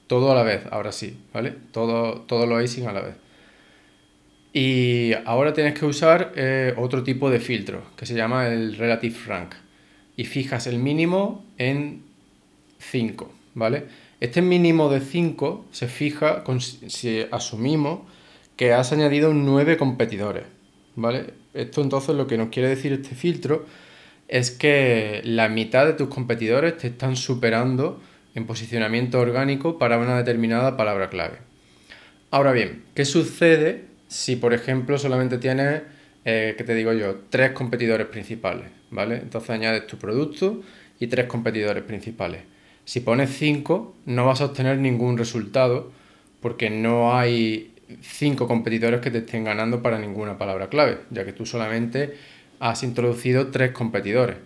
Todo 0.08 0.32
a 0.32 0.36
la 0.36 0.42
vez, 0.42 0.64
ahora 0.72 0.92
sí, 0.92 1.22
¿vale? 1.32 1.54
Todo, 1.72 2.22
todos 2.22 2.50
los 2.50 2.64
ASIN 2.64 2.88
a 2.88 2.94
la 2.94 3.02
vez. 3.02 3.29
Y 4.52 5.14
ahora 5.26 5.54
tienes 5.54 5.78
que 5.78 5.86
usar 5.86 6.34
eh, 6.36 6.74
otro 6.78 7.04
tipo 7.04 7.30
de 7.30 7.40
filtro 7.40 7.84
que 7.96 8.06
se 8.06 8.16
llama 8.16 8.48
el 8.48 8.76
Relative 8.76 9.16
Rank. 9.28 9.54
Y 10.18 10.26
fijas 10.26 10.68
el 10.68 10.80
mínimo 10.80 11.46
en 11.58 12.04
5, 12.80 13.32
¿vale? 13.54 13.86
Este 14.20 14.42
mínimo 14.42 14.90
de 14.90 15.00
5 15.00 15.68
se 15.72 15.88
fija 15.88 16.44
si 16.88 17.26
asumimos 17.32 18.02
que 18.58 18.74
has 18.74 18.92
añadido 18.92 19.34
9 19.34 19.78
competidores, 19.78 20.44
¿vale? 20.96 21.34
Esto 21.54 21.82
entonces 21.82 22.16
lo 22.16 22.28
que 22.28 22.38
nos 22.38 22.50
quiere 22.50 22.70
decir 22.70 22.92
este 22.92 23.16
filtro 23.16 23.66
es 24.28 24.52
que 24.52 25.22
la 25.24 25.48
mitad 25.48 25.86
de 25.86 25.94
tus 25.94 26.10
competidores 26.10 26.78
te 26.78 26.88
están 26.88 27.16
superando 27.16 28.02
en 28.36 28.46
posicionamiento 28.46 29.20
orgánico 29.20 29.78
para 29.78 29.98
una 29.98 30.18
determinada 30.18 30.76
palabra 30.76 31.10
clave. 31.10 31.38
Ahora 32.30 32.52
bien, 32.52 32.84
¿qué 32.94 33.06
sucede 33.06 33.89
si, 34.10 34.36
por 34.36 34.54
ejemplo, 34.54 34.98
solamente 34.98 35.38
tienes, 35.38 35.84
eh, 36.26 36.56
¿qué 36.58 36.64
te 36.64 36.74
digo 36.74 36.92
yo?, 36.94 37.22
tres 37.30 37.52
competidores 37.52 38.08
principales, 38.08 38.66
¿vale? 38.90 39.18
Entonces 39.18 39.52
añades 39.52 39.86
tu 39.88 39.98
producto 39.98 40.62
y 41.00 41.08
tres 41.08 41.28
competidores 41.28 41.84
principales. 41.84 42.42
Si 42.86 43.02
pones 43.02 43.30
cinco, 43.30 43.96
no 44.06 44.26
vas 44.26 44.42
a 44.42 44.46
obtener 44.46 44.80
ningún 44.80 45.18
resultado 45.18 45.92
porque 46.42 46.72
no 46.72 47.16
hay 47.16 47.76
cinco 48.02 48.48
competidores 48.48 49.00
que 49.00 49.12
te 49.12 49.20
estén 49.20 49.44
ganando 49.44 49.84
para 49.84 50.00
ninguna 50.00 50.40
palabra 50.40 50.70
clave, 50.70 51.02
ya 51.12 51.24
que 51.24 51.34
tú 51.34 51.46
solamente 51.46 52.16
has 52.60 52.82
introducido 52.82 53.48
tres 53.48 53.72
competidores. 53.72 54.38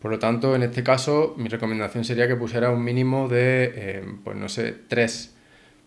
Por 0.00 0.10
lo 0.10 0.18
tanto, 0.18 0.56
en 0.56 0.64
este 0.64 0.82
caso, 0.82 1.34
mi 1.38 1.48
recomendación 1.48 2.04
sería 2.04 2.26
que 2.26 2.34
pusieras 2.34 2.74
un 2.74 2.82
mínimo 2.82 3.28
de, 3.28 3.72
eh, 3.76 4.04
pues 4.24 4.36
no 4.36 4.48
sé, 4.48 4.74
tres 4.88 5.33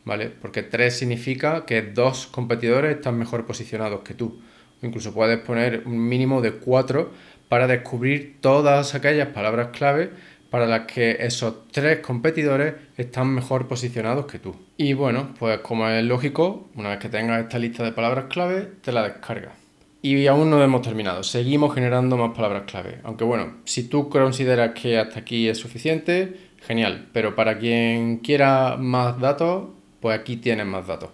¿vale? 0.07 0.29
Porque 0.29 0.63
3 0.63 0.97
significa 0.97 1.65
que 1.65 1.81
dos 1.81 2.27
competidores 2.27 2.95
están 2.95 3.19
mejor 3.19 3.45
posicionados 3.45 4.01
que 4.01 4.13
tú. 4.13 4.39
incluso 4.81 5.13
puedes 5.13 5.39
poner 5.39 5.83
un 5.85 5.97
mínimo 6.07 6.41
de 6.41 6.53
4 6.53 7.11
para 7.49 7.67
descubrir 7.67 8.37
todas 8.41 8.95
aquellas 8.95 9.29
palabras 9.29 9.69
clave 9.77 10.11
para 10.49 10.65
las 10.65 10.85
que 10.85 11.17
esos 11.19 11.67
tres 11.71 11.99
competidores 11.99 12.75
están 12.95 13.33
mejor 13.33 13.67
posicionados 13.67 14.27
que 14.27 14.39
tú. 14.39 14.55
Y 14.77 14.93
bueno, 14.93 15.33
pues 15.39 15.59
como 15.59 15.89
es 15.89 16.03
lógico, 16.05 16.69
una 16.75 16.89
vez 16.89 16.99
que 16.99 17.09
tengas 17.09 17.43
esta 17.43 17.59
lista 17.59 17.83
de 17.83 17.91
palabras 17.91 18.25
clave, 18.29 18.69
te 18.81 18.93
la 18.93 19.03
descargas. 19.03 19.53
Y 20.01 20.27
aún 20.27 20.49
no 20.49 20.63
hemos 20.63 20.83
terminado, 20.83 21.23
seguimos 21.23 21.73
generando 21.73 22.15
más 22.15 22.33
palabras 22.33 22.63
clave. 22.65 22.99
Aunque 23.03 23.25
bueno, 23.25 23.57
si 23.65 23.89
tú 23.89 24.07
consideras 24.07 24.71
que 24.71 24.97
hasta 24.97 25.19
aquí 25.19 25.49
es 25.49 25.57
suficiente, 25.57 26.37
genial. 26.61 27.07
Pero 27.11 27.35
para 27.35 27.57
quien 27.57 28.17
quiera 28.17 28.77
más 28.77 29.19
datos, 29.19 29.76
pues 29.99 30.19
aquí 30.19 30.37
tienes 30.37 30.65
más 30.65 30.87
datos. 30.87 31.09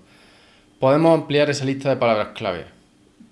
Podemos 0.80 1.18
ampliar 1.18 1.50
esa 1.50 1.66
lista 1.66 1.90
de 1.90 1.96
palabras 1.96 2.30
clave 2.36 2.66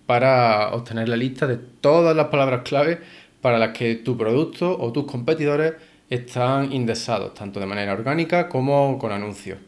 para 0.06 0.70
obtener 0.74 1.10
la 1.10 1.18
lista 1.18 1.48
de 1.48 1.58
todas 1.58 2.16
las 2.16 2.28
palabras 2.28 2.62
clave 2.64 3.00
para 3.42 3.58
las 3.58 3.78
que 3.78 3.96
tu 3.96 4.18
producto 4.18 4.78
o 4.80 4.92
tus 4.92 5.06
competidores 5.06 5.74
están 6.10 6.72
indexados, 6.74 7.34
tanto 7.34 7.60
de 7.60 7.66
manera 7.66 7.94
orgánica 7.94 8.50
como 8.50 8.98
con 9.00 9.12
anuncios. 9.12 9.60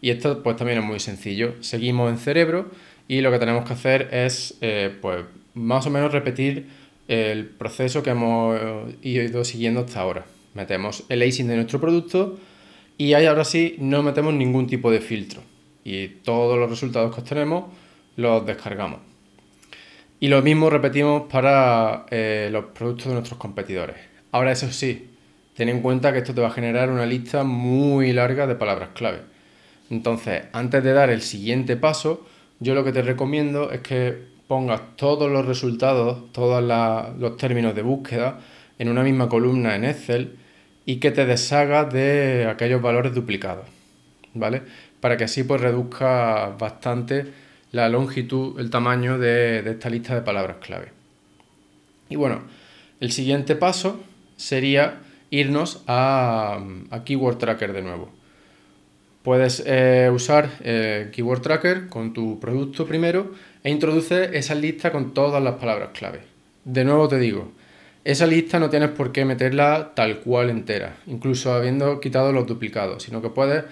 Y 0.00 0.10
esto 0.10 0.42
pues 0.42 0.56
también 0.56 0.78
es 0.78 0.84
muy 0.84 0.98
sencillo. 0.98 1.54
Seguimos 1.60 2.10
en 2.10 2.18
cerebro 2.18 2.70
y 3.06 3.20
lo 3.20 3.30
que 3.30 3.38
tenemos 3.38 3.64
que 3.64 3.74
hacer 3.74 4.08
es 4.12 4.56
eh, 4.60 4.94
pues 5.00 5.24
más 5.54 5.86
o 5.86 5.90
menos 5.90 6.12
repetir 6.12 6.66
el 7.08 7.46
proceso 7.46 8.02
que 8.02 8.10
hemos 8.10 8.58
ido 9.02 9.44
siguiendo 9.44 9.80
hasta 9.80 10.00
ahora. 10.00 10.24
Metemos 10.54 11.04
el 11.08 11.22
ASIN 11.22 11.48
de 11.48 11.56
nuestro 11.56 11.80
producto, 11.80 12.38
y 13.02 13.14
ahí 13.14 13.26
ahora 13.26 13.44
sí 13.44 13.74
no 13.80 14.00
metemos 14.04 14.32
ningún 14.32 14.68
tipo 14.68 14.88
de 14.88 15.00
filtro. 15.00 15.40
Y 15.82 16.06
todos 16.06 16.56
los 16.56 16.70
resultados 16.70 17.12
que 17.12 17.20
obtenemos 17.20 17.64
los 18.14 18.46
descargamos. 18.46 19.00
Y 20.20 20.28
lo 20.28 20.40
mismo 20.40 20.70
repetimos 20.70 21.22
para 21.22 22.06
eh, 22.12 22.48
los 22.52 22.66
productos 22.66 23.08
de 23.08 23.14
nuestros 23.14 23.40
competidores. 23.40 23.96
Ahora 24.30 24.52
eso 24.52 24.70
sí, 24.70 25.10
ten 25.56 25.68
en 25.68 25.80
cuenta 25.80 26.12
que 26.12 26.20
esto 26.20 26.32
te 26.32 26.42
va 26.42 26.46
a 26.46 26.52
generar 26.52 26.90
una 26.90 27.04
lista 27.04 27.42
muy 27.42 28.12
larga 28.12 28.46
de 28.46 28.54
palabras 28.54 28.90
clave. 28.94 29.22
Entonces, 29.90 30.44
antes 30.52 30.84
de 30.84 30.92
dar 30.92 31.10
el 31.10 31.22
siguiente 31.22 31.76
paso, 31.76 32.24
yo 32.60 32.72
lo 32.72 32.84
que 32.84 32.92
te 32.92 33.02
recomiendo 33.02 33.72
es 33.72 33.80
que 33.80 34.16
pongas 34.46 34.80
todos 34.94 35.28
los 35.28 35.44
resultados, 35.44 36.30
todos 36.30 36.62
los 37.18 37.36
términos 37.36 37.74
de 37.74 37.82
búsqueda 37.82 38.38
en 38.78 38.88
una 38.88 39.02
misma 39.02 39.28
columna 39.28 39.74
en 39.74 39.86
Excel 39.86 40.36
y 40.84 40.96
que 40.96 41.10
te 41.10 41.26
deshagas 41.26 41.92
de 41.92 42.46
aquellos 42.50 42.82
valores 42.82 43.14
duplicados, 43.14 43.66
¿vale? 44.34 44.62
Para 45.00 45.16
que 45.16 45.24
así 45.24 45.44
pues 45.44 45.60
reduzca 45.60 46.56
bastante 46.58 47.26
la 47.70 47.88
longitud, 47.88 48.58
el 48.60 48.70
tamaño 48.70 49.18
de, 49.18 49.58
esta 49.70 49.88
lista 49.88 50.14
de 50.14 50.22
palabras 50.22 50.58
clave. 50.60 50.88
Y 52.08 52.16
bueno, 52.16 52.42
el 53.00 53.12
siguiente 53.12 53.56
paso 53.56 54.00
sería 54.36 55.00
irnos 55.30 55.82
a, 55.86 56.62
Keyword 57.04 57.38
Tracker 57.38 57.72
de 57.72 57.82
nuevo. 57.82 58.10
Puedes 59.22 59.62
eh, 59.66 60.10
usar 60.12 60.50
eh, 60.62 61.10
Keyword 61.12 61.42
Tracker 61.42 61.88
con 61.88 62.12
tu 62.12 62.40
producto 62.40 62.86
primero 62.86 63.32
e 63.62 63.70
introduce 63.70 64.36
esa 64.36 64.54
lista 64.54 64.90
con 64.90 65.14
todas 65.14 65.42
las 65.42 65.54
palabras 65.54 65.90
clave. 65.94 66.20
de 66.64 66.84
nuevo 66.84 67.08
te 67.08 67.18
digo, 67.18 67.52
esa 68.04 68.26
lista 68.26 68.58
no 68.58 68.68
tienes 68.68 68.90
por 68.90 69.12
qué 69.12 69.24
meterla 69.24 69.92
tal 69.94 70.20
cual 70.20 70.50
entera, 70.50 70.96
incluso 71.06 71.52
habiendo 71.52 72.00
quitado 72.00 72.32
los 72.32 72.46
duplicados, 72.46 73.04
sino 73.04 73.22
que 73.22 73.30
puedes 73.30 73.64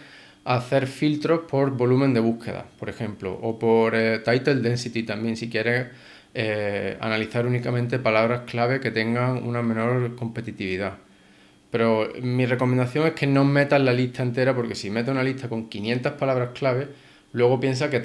hacer 0.45 0.87
filtros 0.87 1.41
por 1.49 1.73
volumen 1.73 2.15
de 2.15 2.21
búsqueda, 2.21 2.67
por 2.79 2.89
ejemplo, 2.89 3.39
o 3.43 3.59
por 3.59 3.95
eh, 3.95 4.21
title 4.21 4.57
density 4.57 5.03
también, 5.03 5.37
si 5.37 5.51
quieres 5.51 5.89
eh, 6.33 6.97
analizar 7.01 7.47
únicamente 7.47 7.99
palabras 7.99 8.43
clave 8.47 8.81
que 8.81 8.91
tengan 8.91 9.43
una 9.47 9.63
menor 9.63 10.15
competitividad. 10.15 10.99
Pero 11.71 12.09
mi 12.23 12.47
recomendación 12.47 13.07
es 13.07 13.13
que 13.15 13.27
no 13.27 13.45
metas 13.45 13.81
la 13.81 13.93
lista 13.93 14.23
entera, 14.23 14.55
porque 14.55 14.75
si 14.75 14.91
metes 14.91 15.11
una 15.11 15.23
lista 15.23 15.49
con 15.49 15.69
500 15.69 16.13
palabras 16.13 16.51
clave, 16.55 16.89
luego 17.33 17.61
piensa 17.61 17.91
que, 17.91 18.03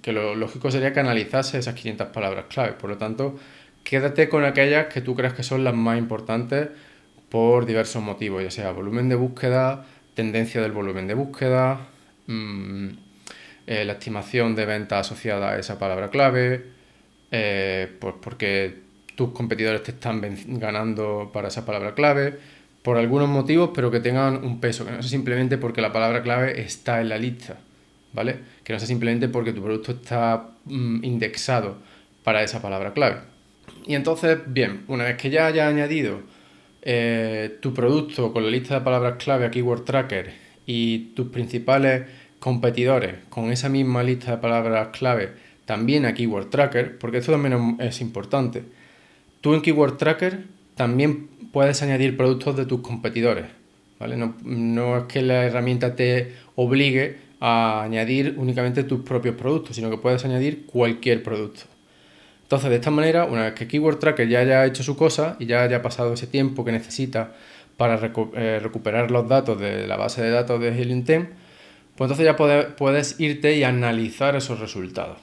que 0.00 0.12
lo 0.12 0.34
lógico 0.34 0.70
sería 0.70 0.92
que 0.92 1.00
analizase 1.00 1.58
esas 1.58 1.74
500 1.74 2.08
palabras 2.08 2.46
clave. 2.48 2.72
Por 2.72 2.90
lo 2.90 2.98
tanto, 2.98 3.36
quédate 3.84 4.28
con 4.28 4.44
aquellas 4.44 4.86
que 4.86 5.00
tú 5.00 5.14
creas 5.14 5.34
que 5.34 5.42
son 5.42 5.62
las 5.62 5.74
más 5.74 5.98
importantes 5.98 6.70
por 7.28 7.66
diversos 7.66 8.02
motivos, 8.02 8.42
ya 8.42 8.50
sea 8.50 8.72
volumen 8.72 9.08
de 9.08 9.14
búsqueda, 9.14 9.86
tendencia 10.14 10.60
del 10.62 10.72
volumen 10.72 11.06
de 11.06 11.14
búsqueda, 11.14 11.80
mm, 12.26 12.88
eh, 13.66 13.84
la 13.84 13.94
estimación 13.94 14.54
de 14.54 14.66
venta 14.66 14.98
asociada 14.98 15.52
a 15.52 15.58
esa 15.58 15.78
palabra 15.78 16.10
clave, 16.10 16.64
eh, 17.30 17.90
pues 18.00 18.14
porque 18.20 18.82
tus 19.14 19.30
competidores 19.30 19.82
te 19.82 19.92
están 19.92 20.20
ganando 20.58 21.30
para 21.32 21.48
esa 21.48 21.64
palabra 21.64 21.94
clave, 21.94 22.38
por 22.82 22.98
algunos 22.98 23.28
motivos, 23.28 23.70
pero 23.74 23.90
que 23.90 24.00
tengan 24.00 24.44
un 24.44 24.60
peso, 24.60 24.84
que 24.84 24.92
no 24.92 25.02
sea 25.02 25.10
simplemente 25.10 25.56
porque 25.58 25.80
la 25.80 25.92
palabra 25.92 26.22
clave 26.22 26.60
está 26.60 27.00
en 27.00 27.08
la 27.08 27.18
lista, 27.18 27.56
¿vale? 28.12 28.38
Que 28.62 28.72
no 28.72 28.78
sea 28.78 28.86
simplemente 28.86 29.28
porque 29.28 29.52
tu 29.52 29.62
producto 29.62 29.92
está 29.92 30.50
mm, 30.66 31.04
indexado 31.04 31.78
para 32.22 32.42
esa 32.42 32.60
palabra 32.60 32.92
clave. 32.92 33.33
Y 33.86 33.94
entonces, 33.94 34.38
bien, 34.46 34.84
una 34.88 35.04
vez 35.04 35.16
que 35.16 35.30
ya 35.30 35.46
hayas 35.46 35.68
añadido 35.68 36.20
eh, 36.82 37.58
tu 37.60 37.72
producto 37.74 38.32
con 38.32 38.44
la 38.44 38.50
lista 38.50 38.74
de 38.74 38.80
palabras 38.80 39.22
clave 39.22 39.46
a 39.46 39.50
Keyword 39.50 39.84
Tracker 39.84 40.32
y 40.66 41.12
tus 41.14 41.28
principales 41.28 42.04
competidores 42.38 43.14
con 43.30 43.50
esa 43.50 43.68
misma 43.68 44.02
lista 44.02 44.32
de 44.32 44.36
palabras 44.38 44.88
clave 44.88 45.32
también 45.64 46.04
a 46.04 46.14
Keyword 46.14 46.50
Tracker, 46.50 46.98
porque 46.98 47.18
esto 47.18 47.32
también 47.32 47.78
es 47.80 48.00
importante. 48.00 48.64
Tú 49.40 49.54
en 49.54 49.62
Keyword 49.62 49.96
Tracker 49.96 50.44
también 50.74 51.28
puedes 51.52 51.82
añadir 51.82 52.16
productos 52.16 52.56
de 52.56 52.66
tus 52.66 52.80
competidores. 52.80 53.46
¿vale? 53.98 54.16
No, 54.16 54.34
no 54.44 54.98
es 54.98 55.04
que 55.04 55.22
la 55.22 55.44
herramienta 55.44 55.96
te 55.96 56.32
obligue 56.56 57.16
a 57.40 57.82
añadir 57.82 58.34
únicamente 58.36 58.84
tus 58.84 59.00
propios 59.00 59.36
productos, 59.36 59.76
sino 59.76 59.90
que 59.90 59.98
puedes 59.98 60.24
añadir 60.24 60.66
cualquier 60.66 61.22
producto. 61.22 61.62
Entonces, 62.44 62.70
de 62.70 62.76
esta 62.76 62.90
manera, 62.90 63.24
una 63.24 63.44
vez 63.44 63.54
que 63.54 63.66
Keyword 63.66 63.98
Tracker 63.98 64.28
ya 64.28 64.40
haya 64.40 64.64
hecho 64.66 64.82
su 64.82 64.96
cosa 64.96 65.36
y 65.38 65.46
ya 65.46 65.62
haya 65.62 65.82
pasado 65.82 66.12
ese 66.12 66.26
tiempo 66.26 66.64
que 66.64 66.72
necesita 66.72 67.32
para 67.76 67.98
eh, 68.34 68.60
recuperar 68.62 69.10
los 69.10 69.28
datos 69.28 69.58
de 69.58 69.86
la 69.86 69.96
base 69.96 70.22
de 70.22 70.30
datos 70.30 70.60
de 70.60 70.70
10, 70.70 71.04
pues 71.06 72.10
entonces 72.10 72.24
ya 72.24 72.36
puedes 72.36 73.18
irte 73.18 73.56
y 73.56 73.64
analizar 73.64 74.36
esos 74.36 74.60
resultados. 74.60 75.18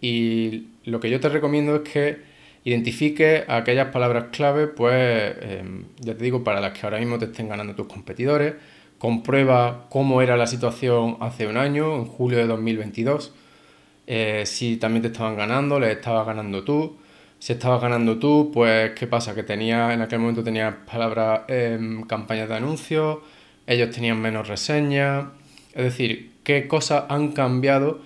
Y 0.00 0.68
lo 0.84 1.00
que 1.00 1.10
yo 1.10 1.18
te 1.18 1.28
recomiendo 1.28 1.76
es 1.76 1.88
que 1.88 2.18
identifiques 2.64 3.44
aquellas 3.48 3.88
palabras 3.88 4.26
clave, 4.30 4.66
pues 4.66 5.34
em, 5.40 5.84
ya 5.98 6.14
te 6.14 6.24
digo, 6.24 6.44
para 6.44 6.60
las 6.60 6.78
que 6.78 6.86
ahora 6.86 6.98
mismo 6.98 7.18
te 7.18 7.24
estén 7.26 7.48
ganando 7.48 7.74
tus 7.74 7.86
competidores, 7.86 8.54
comprueba 8.98 9.86
cómo 9.88 10.20
era 10.20 10.36
la 10.36 10.46
situación 10.46 11.16
hace 11.20 11.46
un 11.46 11.56
año, 11.56 11.96
en 11.96 12.04
julio 12.04 12.38
de 12.38 12.46
2022, 12.46 13.32
eh, 14.12 14.44
si 14.44 14.76
también 14.76 15.02
te 15.02 15.08
estaban 15.08 15.36
ganando, 15.36 15.78
les 15.78 15.96
estabas 15.96 16.26
ganando 16.26 16.64
tú. 16.64 16.96
Si 17.38 17.52
estabas 17.52 17.80
ganando 17.80 18.18
tú, 18.18 18.50
pues 18.52 18.90
¿qué 18.98 19.06
pasa? 19.06 19.36
Que 19.36 19.44
tenía, 19.44 19.94
en 19.94 20.02
aquel 20.02 20.18
momento 20.18 20.42
tenías 20.42 20.74
palabras, 20.84 21.42
en 21.46 22.02
campañas 22.02 22.48
de 22.48 22.56
anuncios, 22.56 23.18
ellos 23.68 23.90
tenían 23.94 24.20
menos 24.20 24.48
reseñas. 24.48 25.26
Es 25.74 25.84
decir, 25.84 26.32
¿qué 26.42 26.66
cosas 26.66 27.04
han 27.08 27.30
cambiado 27.30 28.00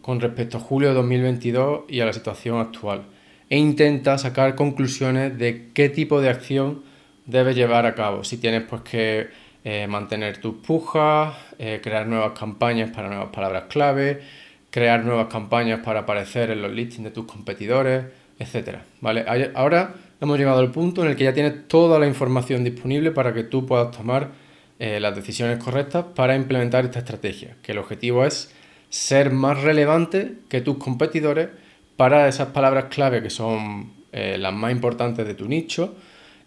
con 0.00 0.20
respecto 0.20 0.56
a 0.56 0.60
julio 0.60 0.88
de 0.88 0.94
2022 0.94 1.82
y 1.86 2.00
a 2.00 2.06
la 2.06 2.14
situación 2.14 2.58
actual? 2.58 3.02
E 3.50 3.58
intenta 3.58 4.16
sacar 4.16 4.54
conclusiones 4.54 5.36
de 5.36 5.68
qué 5.74 5.90
tipo 5.90 6.22
de 6.22 6.30
acción 6.30 6.82
debes 7.26 7.56
llevar 7.56 7.84
a 7.84 7.94
cabo. 7.94 8.24
Si 8.24 8.38
tienes 8.38 8.62
pues 8.62 8.80
que 8.82 9.28
eh, 9.64 9.86
mantener 9.86 10.38
tus 10.38 10.54
pujas, 10.66 11.34
eh, 11.58 11.80
crear 11.82 12.06
nuevas 12.06 12.32
campañas 12.38 12.90
para 12.90 13.08
nuevas 13.08 13.28
palabras 13.28 13.64
clave, 13.68 14.22
crear 14.70 15.04
nuevas 15.04 15.28
campañas 15.28 15.80
para 15.84 16.00
aparecer 16.00 16.50
en 16.50 16.62
los 16.62 16.72
listings 16.72 17.04
de 17.04 17.10
tus 17.10 17.26
competidores, 17.26 18.04
etc. 18.38 18.78
¿Vale? 19.00 19.24
Ahora 19.54 19.94
hemos 20.20 20.38
llegado 20.38 20.60
al 20.60 20.70
punto 20.70 21.02
en 21.02 21.10
el 21.10 21.16
que 21.16 21.24
ya 21.24 21.34
tienes 21.34 21.68
toda 21.68 21.98
la 21.98 22.06
información 22.06 22.64
disponible 22.64 23.10
para 23.10 23.32
que 23.32 23.44
tú 23.44 23.66
puedas 23.66 23.90
tomar 23.96 24.30
eh, 24.78 25.00
las 25.00 25.16
decisiones 25.16 25.62
correctas 25.62 26.04
para 26.14 26.36
implementar 26.36 26.84
esta 26.84 26.98
estrategia, 26.98 27.56
que 27.62 27.72
el 27.72 27.78
objetivo 27.78 28.24
es 28.24 28.52
ser 28.90 29.30
más 29.30 29.62
relevante 29.62 30.34
que 30.48 30.60
tus 30.60 30.76
competidores 30.76 31.48
para 31.96 32.28
esas 32.28 32.48
palabras 32.48 32.86
clave 32.90 33.22
que 33.22 33.30
son 33.30 33.92
eh, 34.12 34.36
las 34.38 34.52
más 34.52 34.72
importantes 34.72 35.26
de 35.26 35.34
tu 35.34 35.48
nicho 35.48 35.94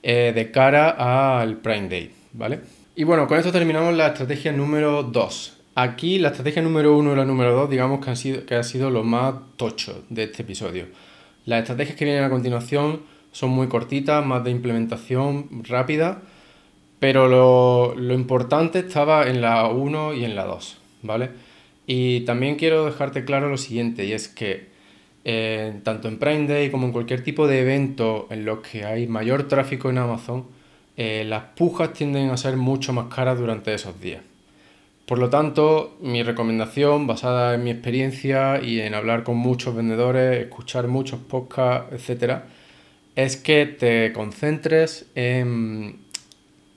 eh, 0.04 0.32
de 0.34 0.52
cara 0.52 1.40
al 1.40 1.58
Prime 1.58 1.90
Day, 1.90 2.12
¿vale? 2.34 2.62
Y 2.96 3.04
bueno, 3.04 3.28
con 3.28 3.38
esto 3.38 3.52
terminamos 3.52 3.94
la 3.96 4.08
estrategia 4.08 4.52
número 4.52 5.04
2, 5.04 5.59
Aquí 5.82 6.20
la 6.20 6.28
estrategia 6.28 6.62
número 6.62 6.98
uno 6.98 7.14
y 7.14 7.16
la 7.16 7.24
número 7.24 7.54
dos, 7.54 7.70
digamos 7.70 8.04
que, 8.04 8.10
han 8.10 8.18
sido, 8.18 8.46
que 8.46 8.56
ha 8.56 8.64
sido 8.64 8.90
lo 8.90 9.06
más 9.06 9.36
tocho 9.56 10.04
de 10.10 10.24
este 10.24 10.42
episodio. 10.42 10.88
Las 11.46 11.62
estrategias 11.62 11.96
que 11.96 12.04
vienen 12.04 12.26
a 12.26 12.30
continuación 12.30 13.00
son 13.32 13.52
muy 13.52 13.68
cortitas, 13.68 14.26
más 14.26 14.44
de 14.44 14.52
implementación 14.52 15.64
rápida, 15.64 16.22
pero 17.00 17.30
lo, 17.96 18.14
importante 18.14 18.80
estaba 18.80 19.30
en 19.30 19.40
la 19.40 19.68
1 19.70 20.16
y 20.16 20.26
en 20.26 20.36
la 20.36 20.44
2, 20.44 20.78
¿vale? 21.04 21.30
Y 21.88 22.26
también 22.26 22.58
quiero 22.58 22.84
dejarte 22.84 23.24
claro 23.24 23.48
lo 23.48 23.56
siguiente, 23.58 24.04
y 24.04 24.12
es 24.12 24.28
que 24.28 24.68
eh, 25.24 25.80
tanto 25.84 26.10
en 26.10 26.20
Prime 26.20 26.46
Day 26.46 26.72
como 26.72 26.88
en 26.88 26.92
cualquier 26.92 27.24
tipo 27.24 27.48
de 27.48 27.62
evento 27.62 28.28
en 28.32 28.44
los 28.44 28.60
que 28.60 28.84
hay 28.84 29.08
mayor 29.08 29.48
tráfico 29.48 29.90
en 29.90 30.00
Amazon, 30.00 30.46
eh, 30.98 31.24
las 31.26 31.44
pujas 31.56 31.94
tienden 31.94 32.32
a 32.32 32.36
ser 32.36 32.58
mucho 32.58 32.92
más 32.92 33.06
caras 33.06 33.40
durante 33.40 33.74
esos 33.74 33.98
días. 34.02 34.29
Por 35.10 35.18
lo 35.18 35.32
tanto, 35.32 35.98
mi 36.02 36.22
recomendación, 36.22 37.08
basada 37.08 37.56
en 37.56 37.64
mi 37.64 37.72
experiencia 37.72 38.62
y 38.62 38.80
en 38.80 38.94
hablar 38.94 39.24
con 39.24 39.38
muchos 39.38 39.76
vendedores, 39.76 40.40
escuchar 40.40 40.88
muchos 40.88 41.20
podcasts, 41.20 41.92
etc., 41.92 42.42
es 43.16 43.36
que 43.36 43.66
te 43.66 44.14
concentres 44.14 45.08
en, 45.16 46.02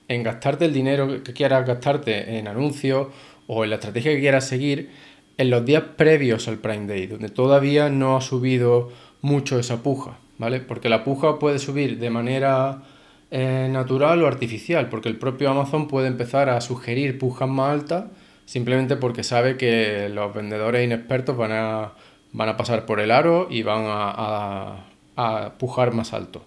gastarte 0.09 0.65
el 0.65 0.73
dinero 0.73 1.21
que 1.21 1.31
quieras 1.31 1.67
gastarte 1.67 2.39
en 2.39 2.47
anuncios 2.47 3.09
o 3.45 3.65
en 3.65 3.69
la 3.69 3.75
estrategia 3.75 4.13
que 4.13 4.21
quieras 4.21 4.47
seguir 4.47 4.89
en 5.37 5.51
los 5.51 5.63
días 5.63 5.83
previos 5.95 6.47
al 6.47 6.57
Prime 6.57 6.87
Day, 6.87 7.05
donde 7.05 7.29
todavía 7.29 7.89
no 7.89 8.17
ha 8.17 8.21
subido 8.21 8.91
mucho 9.21 9.59
esa 9.59 9.83
puja, 9.83 10.17
¿vale? 10.39 10.59
Porque 10.59 10.89
la 10.89 11.03
puja 11.03 11.37
puede 11.37 11.59
subir 11.59 11.99
de 11.99 12.09
manera 12.09 12.81
eh, 13.29 13.67
natural 13.69 14.23
o 14.23 14.27
artificial, 14.27 14.89
porque 14.89 15.09
el 15.09 15.19
propio 15.19 15.51
Amazon 15.51 15.87
puede 15.87 16.07
empezar 16.07 16.49
a 16.49 16.61
sugerir 16.61 17.19
pujas 17.19 17.47
más 17.47 17.73
altas 17.73 18.05
simplemente 18.45 18.95
porque 18.95 19.23
sabe 19.23 19.57
que 19.57 20.09
los 20.09 20.33
vendedores 20.33 20.83
inexpertos 20.83 21.37
van 21.37 21.51
a, 21.51 21.93
van 22.31 22.49
a 22.49 22.57
pasar 22.57 22.85
por 22.85 22.99
el 22.99 23.11
aro 23.11 23.47
y 23.49 23.63
van 23.63 23.85
a, 23.87 24.85
a, 25.15 25.53
pujar 25.57 25.93
más 25.93 26.13
alto. 26.13 26.45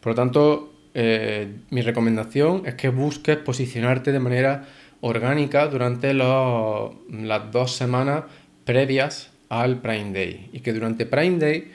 Por 0.00 0.12
lo 0.12 0.14
tanto, 0.14 0.72
eh, 0.94 1.54
mi 1.70 1.82
recomendación 1.82 2.62
es 2.66 2.74
que 2.74 2.88
busques 2.88 3.36
posicionarte 3.38 4.12
de 4.12 4.20
manera 4.20 4.66
orgánica 5.00 5.66
durante 5.66 6.14
las 6.14 7.50
dos 7.50 7.72
semanas 7.72 8.24
previas 8.64 9.30
al 9.48 9.78
Prime 9.80 10.12
Day 10.12 10.50
y 10.52 10.60
que 10.60 10.72
durante 10.72 11.06
Prime 11.06 11.38
Day 11.38 11.72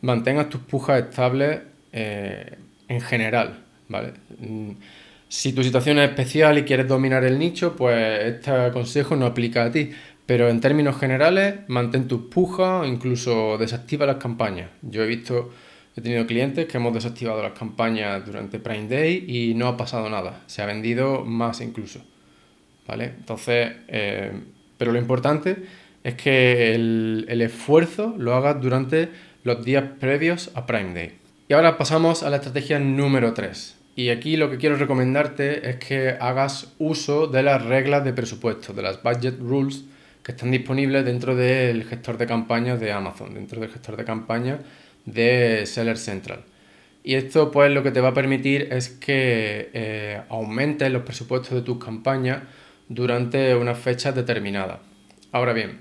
mantengas 0.00 0.48
tus 0.48 0.60
pujas 0.60 1.02
estables 1.02 1.60
eh, 1.92 2.56
en 2.88 3.00
general, 3.00 3.64
¿vale? 3.88 4.12
Si 5.28 5.52
tu 5.52 5.62
situación 5.62 5.98
es 5.98 6.08
especial 6.08 6.56
y 6.56 6.62
quieres 6.62 6.88
dominar 6.88 7.22
el 7.22 7.38
nicho, 7.38 7.76
pues 7.76 8.24
este 8.24 8.70
consejo 8.72 9.14
no 9.14 9.26
aplica 9.26 9.64
a 9.64 9.70
ti. 9.70 9.90
Pero 10.24 10.48
en 10.48 10.60
términos 10.60 10.98
generales, 10.98 11.60
mantén 11.68 12.08
tus 12.08 12.22
pujas 12.28 12.82
o 12.82 12.84
incluso 12.86 13.56
desactiva 13.58 14.06
las 14.06 14.16
campañas. 14.16 14.70
Yo 14.82 15.02
he 15.02 15.06
visto, 15.06 15.50
he 15.96 16.00
tenido 16.00 16.26
clientes 16.26 16.66
que 16.66 16.78
hemos 16.78 16.94
desactivado 16.94 17.42
las 17.42 17.52
campañas 17.52 18.24
durante 18.24 18.58
Prime 18.58 18.88
Day 18.88 19.24
y 19.26 19.54
no 19.54 19.68
ha 19.68 19.76
pasado 19.76 20.08
nada. 20.08 20.42
Se 20.46 20.62
ha 20.62 20.66
vendido 20.66 21.24
más 21.24 21.60
incluso. 21.60 22.00
¿Vale? 22.86 23.04
Entonces, 23.04 23.72
eh, 23.88 24.32
pero 24.78 24.92
lo 24.92 24.98
importante 24.98 25.56
es 26.04 26.14
que 26.14 26.74
el, 26.74 27.26
el 27.28 27.42
esfuerzo 27.42 28.14
lo 28.16 28.34
hagas 28.34 28.60
durante 28.62 29.10
los 29.44 29.62
días 29.62 29.84
previos 30.00 30.50
a 30.54 30.64
Prime 30.66 30.94
Day. 30.94 31.12
Y 31.48 31.52
ahora 31.52 31.76
pasamos 31.76 32.22
a 32.22 32.30
la 32.30 32.36
estrategia 32.36 32.78
número 32.78 33.34
3 33.34 33.77
y 33.98 34.10
aquí 34.10 34.36
lo 34.36 34.48
que 34.48 34.58
quiero 34.58 34.76
recomendarte 34.76 35.68
es 35.68 35.76
que 35.78 36.10
hagas 36.20 36.72
uso 36.78 37.26
de 37.26 37.42
las 37.42 37.64
reglas 37.64 38.04
de 38.04 38.12
presupuesto, 38.12 38.72
de 38.72 38.80
las 38.80 39.02
budget 39.02 39.40
rules 39.40 39.82
que 40.22 40.30
están 40.30 40.52
disponibles 40.52 41.04
dentro 41.04 41.34
del 41.34 41.82
gestor 41.82 42.16
de 42.16 42.24
campañas 42.24 42.78
de 42.78 42.92
Amazon, 42.92 43.34
dentro 43.34 43.60
del 43.60 43.70
gestor 43.70 43.96
de 43.96 44.04
campañas 44.04 44.60
de 45.04 45.64
Seller 45.66 45.98
Central. 45.98 46.44
Y 47.02 47.16
esto 47.16 47.50
pues 47.50 47.72
lo 47.72 47.82
que 47.82 47.90
te 47.90 48.00
va 48.00 48.10
a 48.10 48.14
permitir 48.14 48.68
es 48.70 48.88
que 48.88 49.70
eh, 49.72 50.22
aumentes 50.28 50.92
los 50.92 51.02
presupuestos 51.02 51.54
de 51.54 51.62
tus 51.62 51.84
campañas 51.84 52.44
durante 52.88 53.56
unas 53.56 53.80
fechas 53.80 54.14
determinadas. 54.14 54.78
Ahora 55.32 55.52
bien, 55.52 55.80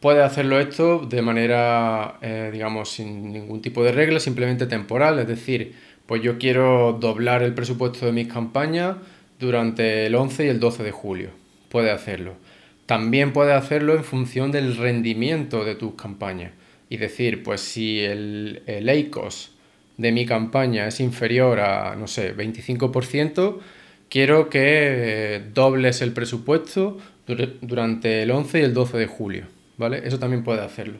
puedes 0.00 0.22
hacerlo 0.22 0.60
esto 0.60 1.06
de 1.06 1.22
manera, 1.22 2.18
eh, 2.20 2.50
digamos, 2.52 2.90
sin 2.90 3.32
ningún 3.32 3.62
tipo 3.62 3.82
de 3.82 3.92
regla, 3.92 4.20
simplemente 4.20 4.66
temporal, 4.66 5.18
es 5.20 5.26
decir, 5.26 5.74
pues 6.10 6.22
yo 6.22 6.38
quiero 6.38 6.98
doblar 7.00 7.44
el 7.44 7.54
presupuesto 7.54 8.04
de 8.04 8.10
mis 8.10 8.26
campañas 8.26 8.96
durante 9.38 10.06
el 10.06 10.16
11 10.16 10.44
y 10.44 10.48
el 10.48 10.58
12 10.58 10.82
de 10.82 10.90
julio. 10.90 11.30
Puedes 11.68 11.92
hacerlo. 11.92 12.34
También 12.86 13.32
puedes 13.32 13.54
hacerlo 13.54 13.94
en 13.94 14.02
función 14.02 14.50
del 14.50 14.76
rendimiento 14.76 15.64
de 15.64 15.76
tus 15.76 15.94
campañas. 15.94 16.50
Y 16.88 16.96
decir, 16.96 17.44
pues 17.44 17.60
si 17.60 18.00
el, 18.00 18.64
el 18.66 19.12
de 19.98 20.10
mi 20.10 20.26
campaña 20.26 20.88
es 20.88 20.98
inferior 20.98 21.60
a, 21.60 21.94
no 21.94 22.08
sé, 22.08 22.36
25%, 22.36 23.58
quiero 24.08 24.50
que 24.50 24.62
eh, 24.64 25.42
dobles 25.54 26.02
el 26.02 26.12
presupuesto 26.12 26.98
durante 27.60 28.24
el 28.24 28.32
11 28.32 28.58
y 28.58 28.62
el 28.62 28.74
12 28.74 28.98
de 28.98 29.06
julio, 29.06 29.44
¿vale? 29.76 30.02
Eso 30.04 30.18
también 30.18 30.42
puedes 30.42 30.62
hacerlo. 30.62 30.98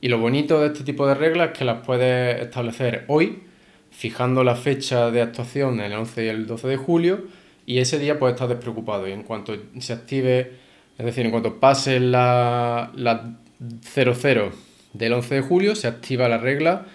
Y 0.00 0.08
lo 0.08 0.18
bonito 0.18 0.60
de 0.60 0.66
este 0.66 0.82
tipo 0.82 1.06
de 1.06 1.14
reglas 1.14 1.52
es 1.52 1.58
que 1.58 1.64
las 1.64 1.86
puedes 1.86 2.42
establecer 2.42 3.04
hoy, 3.06 3.46
fijando 3.90 4.44
la 4.44 4.56
fecha 4.56 5.10
de 5.10 5.22
actuación 5.22 5.80
en 5.80 5.92
el 5.92 5.98
11 5.98 6.24
y 6.24 6.28
el 6.28 6.46
12 6.46 6.68
de 6.68 6.76
julio, 6.76 7.24
y 7.66 7.78
ese 7.78 7.98
día 7.98 8.18
puedes 8.18 8.34
estar 8.34 8.48
despreocupado. 8.48 9.06
Y 9.08 9.12
en 9.12 9.22
cuanto 9.22 9.54
se 9.78 9.92
active, 9.92 10.52
es 10.96 11.04
decir, 11.04 11.24
en 11.24 11.30
cuanto 11.30 11.60
pase 11.60 12.00
la, 12.00 12.90
la 12.94 13.36
00 13.82 14.52
del 14.92 15.12
11 15.12 15.34
de 15.34 15.40
julio, 15.42 15.74
se 15.74 15.88
activa 15.88 16.28
la 16.28 16.38
regla 16.38 16.86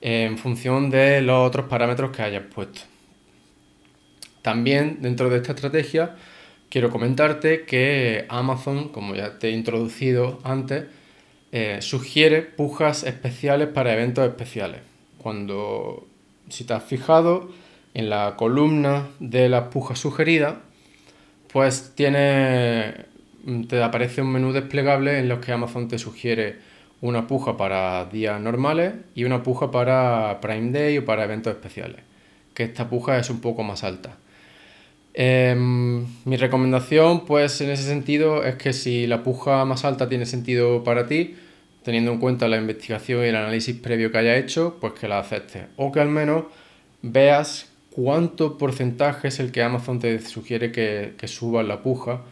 en 0.00 0.38
función 0.38 0.90
de 0.90 1.20
los 1.20 1.46
otros 1.46 1.66
parámetros 1.66 2.14
que 2.14 2.22
hayas 2.22 2.44
puesto. 2.44 2.82
También 4.42 4.98
dentro 5.00 5.28
de 5.28 5.38
esta 5.38 5.52
estrategia 5.52 6.16
quiero 6.70 6.90
comentarte 6.90 7.64
que 7.64 8.24
Amazon, 8.28 8.88
como 8.88 9.14
ya 9.14 9.38
te 9.38 9.48
he 9.48 9.52
introducido 9.52 10.40
antes, 10.44 10.84
eh, 11.52 11.78
sugiere 11.80 12.42
pujas 12.42 13.02
especiales 13.02 13.68
para 13.68 13.92
eventos 13.92 14.26
especiales. 14.26 14.80
Cuando, 15.18 16.06
si 16.50 16.64
te 16.64 16.74
has 16.74 16.84
fijado, 16.84 17.48
en 17.94 18.10
la 18.10 18.34
columna 18.36 19.08
de 19.18 19.48
las 19.48 19.68
pujas 19.68 19.98
sugeridas, 19.98 20.54
pues 21.52 21.92
tiene, 21.94 23.06
te 23.68 23.82
aparece 23.82 24.22
un 24.22 24.32
menú 24.32 24.52
desplegable 24.52 25.18
en 25.18 25.28
los 25.28 25.40
que 25.40 25.52
Amazon 25.52 25.88
te 25.88 25.98
sugiere 25.98 26.58
una 27.00 27.26
puja 27.26 27.56
para 27.56 28.04
días 28.04 28.40
normales 28.40 28.94
y 29.14 29.24
una 29.24 29.42
puja 29.42 29.70
para 29.70 30.38
Prime 30.40 30.70
Day 30.70 30.98
o 30.98 31.04
para 31.04 31.24
eventos 31.24 31.52
especiales, 31.52 32.02
que 32.54 32.64
esta 32.64 32.88
puja 32.88 33.18
es 33.18 33.30
un 33.30 33.40
poco 33.40 33.62
más 33.62 33.82
alta. 33.84 34.16
Em, 35.12 36.06
mi 36.24 36.36
recomendación, 36.36 37.24
pues 37.24 37.60
en 37.60 37.70
ese 37.70 37.82
sentido, 37.82 38.44
es 38.44 38.56
que 38.56 38.72
si 38.72 39.06
la 39.06 39.22
puja 39.22 39.64
más 39.64 39.84
alta 39.84 40.08
tiene 40.08 40.26
sentido 40.26 40.84
para 40.84 41.06
ti, 41.06 41.34
teniendo 41.82 42.12
en 42.12 42.18
cuenta 42.18 42.48
la 42.48 42.56
investigación 42.56 43.24
y 43.24 43.28
el 43.28 43.36
análisis 43.36 43.76
previo 43.76 44.12
que 44.12 44.18
haya 44.18 44.36
hecho, 44.36 44.76
pues 44.80 44.92
que 44.94 45.08
la 45.08 45.18
aceptes. 45.18 45.64
O 45.76 45.92
que 45.92 46.00
al 46.00 46.08
menos 46.08 46.44
veas 47.02 47.70
cuánto 47.90 48.58
porcentaje 48.58 49.28
es 49.28 49.40
el 49.40 49.52
que 49.52 49.62
Amazon 49.62 49.98
te 49.98 50.20
sugiere 50.20 50.72
que, 50.72 51.14
que 51.18 51.28
subas 51.28 51.66
la 51.66 51.82
puja 51.82 52.22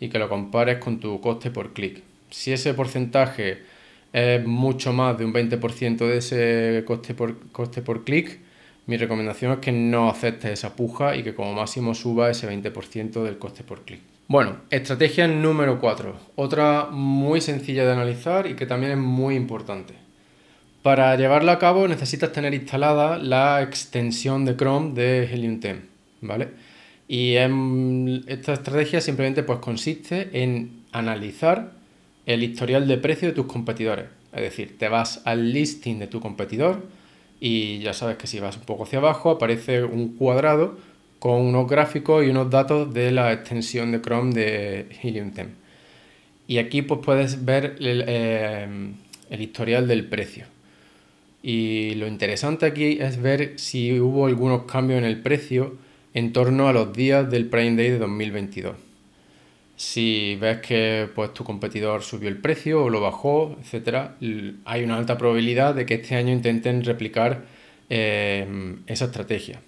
y 0.00 0.08
que 0.08 0.18
lo 0.18 0.28
compares 0.28 0.78
con 0.78 1.00
tu 1.00 1.20
coste 1.20 1.50
por 1.50 1.72
clic. 1.72 2.02
Si 2.30 2.52
ese 2.52 2.74
porcentaje 2.74 3.62
es 4.12 4.44
mucho 4.44 4.92
más 4.92 5.18
de 5.18 5.24
un 5.24 5.32
20% 5.32 5.98
de 5.98 6.16
ese 6.18 6.84
coste 6.86 7.14
por, 7.14 7.38
coste 7.50 7.82
por 7.82 8.04
clic, 8.04 8.40
mi 8.86 8.96
recomendación 8.96 9.52
es 9.52 9.58
que 9.58 9.72
no 9.72 10.08
aceptes 10.08 10.50
esa 10.50 10.74
puja 10.74 11.14
y 11.16 11.22
que 11.22 11.34
como 11.34 11.52
máximo 11.52 11.94
suba 11.94 12.30
ese 12.30 12.48
20% 12.48 13.22
del 13.22 13.38
coste 13.38 13.62
por 13.62 13.82
clic. 13.84 14.00
Bueno, 14.30 14.58
estrategia 14.68 15.26
número 15.26 15.80
4, 15.80 16.14
otra 16.36 16.88
muy 16.90 17.40
sencilla 17.40 17.86
de 17.86 17.92
analizar 17.92 18.46
y 18.46 18.56
que 18.56 18.66
también 18.66 18.92
es 18.92 18.98
muy 18.98 19.34
importante. 19.36 19.94
Para 20.82 21.16
llevarla 21.16 21.52
a 21.52 21.58
cabo 21.58 21.88
necesitas 21.88 22.30
tener 22.30 22.52
instalada 22.52 23.16
la 23.16 23.62
extensión 23.62 24.44
de 24.44 24.54
Chrome 24.54 24.92
de 24.92 25.24
Helium 25.32 25.60
10, 25.60 25.76
¿vale? 26.20 26.48
Y 27.08 27.36
esta 28.26 28.52
estrategia 28.52 29.00
simplemente 29.00 29.44
pues 29.44 29.60
consiste 29.60 30.28
en 30.42 30.82
analizar 30.92 31.72
el 32.26 32.42
historial 32.42 32.86
de 32.86 32.98
precio 32.98 33.28
de 33.28 33.34
tus 33.34 33.46
competidores. 33.46 34.08
Es 34.34 34.42
decir, 34.42 34.76
te 34.76 34.90
vas 34.90 35.22
al 35.24 35.54
listing 35.54 36.00
de 36.00 36.06
tu 36.06 36.20
competidor 36.20 36.84
y 37.40 37.78
ya 37.78 37.94
sabes 37.94 38.18
que 38.18 38.26
si 38.26 38.40
vas 38.40 38.58
un 38.58 38.64
poco 38.64 38.82
hacia 38.82 38.98
abajo 38.98 39.30
aparece 39.30 39.84
un 39.84 40.16
cuadrado 40.16 40.76
con 41.18 41.40
unos 41.40 41.68
gráficos 41.68 42.24
y 42.24 42.28
unos 42.28 42.50
datos 42.50 42.92
de 42.92 43.10
la 43.10 43.32
extensión 43.32 43.92
de 43.92 44.00
Chrome 44.00 44.32
de 44.32 44.86
Helium 45.02 45.32
10. 45.32 45.48
Y 46.46 46.58
aquí 46.58 46.82
pues 46.82 47.00
puedes 47.04 47.44
ver 47.44 47.76
el, 47.80 48.04
eh, 48.06 48.68
el 49.30 49.40
historial 49.40 49.86
del 49.88 50.06
precio. 50.06 50.46
Y 51.42 51.94
lo 51.94 52.06
interesante 52.06 52.66
aquí 52.66 52.98
es 53.00 53.20
ver 53.20 53.58
si 53.58 54.00
hubo 54.00 54.26
algunos 54.26 54.64
cambios 54.64 54.98
en 54.98 55.04
el 55.04 55.20
precio 55.20 55.76
en 56.14 56.32
torno 56.32 56.68
a 56.68 56.72
los 56.72 56.92
días 56.92 57.30
del 57.30 57.46
Prime 57.46 57.76
Day 57.76 57.90
de 57.90 57.98
2022. 57.98 58.76
Si 59.76 60.36
ves 60.40 60.58
que 60.58 61.08
pues, 61.14 61.32
tu 61.34 61.44
competidor 61.44 62.02
subió 62.02 62.28
el 62.28 62.38
precio 62.38 62.84
o 62.84 62.90
lo 62.90 63.00
bajó, 63.00 63.56
etc., 63.62 64.10
hay 64.64 64.82
una 64.82 64.96
alta 64.96 65.16
probabilidad 65.16 65.74
de 65.74 65.86
que 65.86 65.94
este 65.94 66.16
año 66.16 66.32
intenten 66.32 66.82
replicar 66.82 67.44
eh, 67.88 68.74
esa 68.88 69.04
estrategia. 69.04 69.60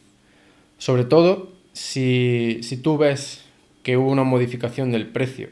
Sobre 0.80 1.04
todo 1.04 1.52
si, 1.74 2.60
si 2.62 2.78
tú 2.78 2.96
ves 2.96 3.44
que 3.82 3.98
hubo 3.98 4.10
una 4.10 4.24
modificación 4.24 4.90
del 4.90 5.06
precio 5.06 5.50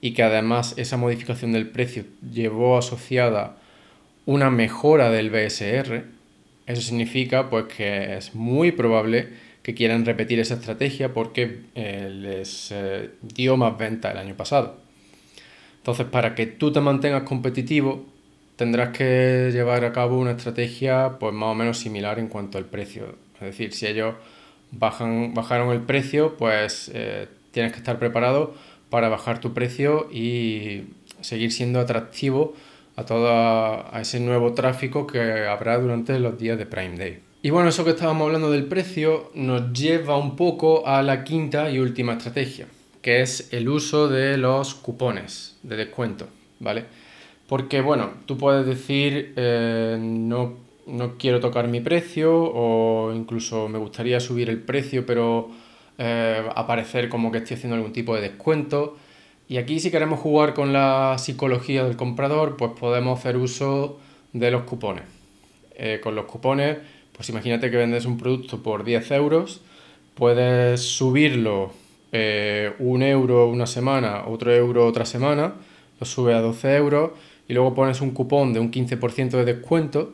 y 0.00 0.14
que 0.14 0.24
además 0.24 0.74
esa 0.76 0.96
modificación 0.96 1.52
del 1.52 1.68
precio 1.68 2.04
llevó 2.32 2.76
asociada 2.76 3.56
una 4.26 4.50
mejora 4.50 5.10
del 5.10 5.30
BSR, 5.30 6.06
eso 6.66 6.82
significa 6.82 7.48
pues 7.50 7.66
que 7.66 8.16
es 8.16 8.34
muy 8.34 8.72
probable 8.72 9.28
que 9.62 9.74
quieran 9.74 10.04
repetir 10.04 10.40
esa 10.40 10.54
estrategia 10.54 11.14
porque 11.14 11.60
eh, 11.76 12.10
les 12.10 12.72
eh, 12.72 13.10
dio 13.22 13.56
más 13.56 13.78
venta 13.78 14.10
el 14.10 14.18
año 14.18 14.34
pasado. 14.34 14.80
Entonces, 15.76 16.06
para 16.06 16.34
que 16.34 16.46
tú 16.46 16.72
te 16.72 16.80
mantengas 16.80 17.22
competitivo, 17.22 18.04
tendrás 18.56 18.88
que 18.88 19.50
llevar 19.52 19.84
a 19.84 19.92
cabo 19.92 20.18
una 20.18 20.32
estrategia 20.32 21.16
pues 21.20 21.32
más 21.32 21.50
o 21.50 21.54
menos 21.54 21.78
similar 21.78 22.18
en 22.18 22.26
cuanto 22.26 22.58
al 22.58 22.64
precio. 22.64 23.14
Es 23.36 23.40
decir, 23.42 23.72
si 23.72 23.86
ellos 23.86 24.16
bajan, 24.70 25.34
bajaron 25.34 25.70
el 25.70 25.82
precio, 25.82 26.36
pues 26.36 26.90
eh, 26.94 27.28
tienes 27.50 27.72
que 27.72 27.78
estar 27.78 27.98
preparado 27.98 28.54
para 28.90 29.08
bajar 29.08 29.40
tu 29.40 29.52
precio 29.54 30.08
y 30.10 30.84
seguir 31.20 31.52
siendo 31.52 31.80
atractivo 31.80 32.54
a 32.96 33.04
todo 33.04 33.28
a 33.28 34.00
ese 34.00 34.18
nuevo 34.20 34.54
tráfico 34.54 35.06
que 35.06 35.46
habrá 35.46 35.78
durante 35.78 36.18
los 36.18 36.38
días 36.38 36.58
de 36.58 36.66
Prime 36.66 36.96
Day. 36.96 37.20
Y 37.40 37.50
bueno, 37.50 37.68
eso 37.68 37.84
que 37.84 37.90
estábamos 37.90 38.26
hablando 38.26 38.50
del 38.50 38.64
precio 38.64 39.30
nos 39.34 39.72
lleva 39.72 40.16
un 40.16 40.34
poco 40.34 40.86
a 40.88 41.02
la 41.02 41.22
quinta 41.22 41.70
y 41.70 41.78
última 41.78 42.14
estrategia, 42.14 42.66
que 43.00 43.20
es 43.20 43.52
el 43.52 43.68
uso 43.68 44.08
de 44.08 44.36
los 44.36 44.74
cupones 44.74 45.56
de 45.62 45.76
descuento, 45.76 46.26
¿vale? 46.58 46.84
Porque 47.46 47.80
bueno, 47.80 48.10
tú 48.26 48.36
puedes 48.36 48.66
decir 48.66 49.34
eh, 49.36 49.96
no, 50.00 50.56
no, 50.88 51.16
quiero 51.18 51.40
tocar 51.40 51.68
mi 51.68 51.80
precio 51.80 52.34
o 52.34 53.12
incluso 53.14 53.68
me 53.68 53.78
gustaría 53.78 54.20
subir 54.20 54.48
el 54.50 54.60
precio 54.62 55.06
pero 55.06 55.50
eh, 55.98 56.42
aparecer 56.54 57.08
como 57.08 57.30
que 57.30 57.38
estoy 57.38 57.56
haciendo 57.56 57.76
algún 57.76 57.92
tipo 57.92 58.14
de 58.14 58.22
descuento. 58.22 58.96
Y 59.48 59.56
aquí 59.56 59.80
si 59.80 59.90
queremos 59.90 60.20
jugar 60.20 60.54
con 60.54 60.72
la 60.72 61.16
psicología 61.18 61.84
del 61.84 61.96
comprador, 61.96 62.56
pues 62.56 62.72
podemos 62.78 63.18
hacer 63.18 63.36
uso 63.36 63.98
de 64.32 64.50
los 64.50 64.62
cupones. 64.64 65.04
Eh, 65.74 66.00
con 66.02 66.14
los 66.14 66.26
cupones 66.26 66.78
pues 67.18 67.28
imagínate 67.30 67.68
que 67.68 67.76
vendes 67.76 68.06
un 68.06 68.16
producto 68.16 68.62
por 68.62 68.84
10 68.84 69.10
euros, 69.10 69.60
puedes 70.14 70.80
subirlo 70.80 71.72
eh, 72.12 72.72
un 72.78 73.02
euro 73.02 73.48
una 73.48 73.66
semana, 73.66 74.28
otro 74.28 74.54
euro 74.54 74.86
otra 74.86 75.04
semana, 75.04 75.54
lo 75.98 76.06
sube 76.06 76.32
a 76.32 76.40
12 76.40 76.76
euros 76.76 77.10
y 77.48 77.54
luego 77.54 77.74
pones 77.74 78.00
un 78.00 78.12
cupón 78.12 78.52
de 78.52 78.60
un 78.60 78.70
15% 78.70 79.30
de 79.30 79.44
descuento, 79.44 80.12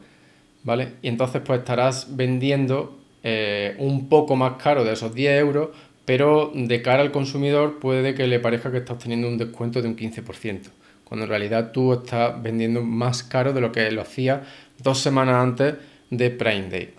¿vale? 0.65 0.95
Y 1.03 1.09
entonces 1.09 1.43
pues 1.45 1.61
estarás 1.61 2.17
vendiendo 2.17 2.99
eh, 3.23 3.77
un 3.79 4.09
poco 4.09 4.35
más 4.35 4.55
caro 4.63 4.85
de 4.85 4.95
esos 4.95 5.15
10 5.15 5.41
euros, 5.41 5.69
pero 6.05 6.51
de 6.55 6.83
cara 6.83 7.03
al 7.03 7.13
consumidor 7.13 7.79
puede 7.79 8.15
que 8.15 8.27
le 8.27 8.41
parezca 8.41 8.73
que 8.73 8.79
estás 8.79 8.99
teniendo 8.99 9.29
un 9.29 9.39
descuento 9.39 9.81
de 9.81 9.89
un 9.89 9.97
15%, 9.97 10.71
cuando 11.05 11.25
en 11.25 11.31
realidad 11.31 11.71
tú 11.73 11.93
estás 11.93 12.43
vendiendo 12.43 12.83
más 12.83 13.23
caro 13.23 13.53
de 13.53 13.61
lo 13.61 13.71
que 13.71 13.91
lo 13.93 14.03
hacía 14.03 14.43
dos 14.83 14.99
semanas 14.99 15.37
antes 15.37 15.75
de 16.11 16.31
Prime 16.31 16.69
Day. 16.69 16.91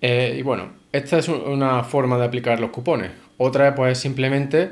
Eh, 0.00 0.36
y 0.38 0.42
bueno, 0.42 0.72
esta 0.92 1.18
es 1.18 1.28
una 1.28 1.84
forma 1.84 2.16
de 2.18 2.24
aplicar 2.24 2.58
los 2.60 2.70
cupones. 2.70 3.10
Otra 3.36 3.74
pues 3.74 3.98
simplemente, 3.98 4.70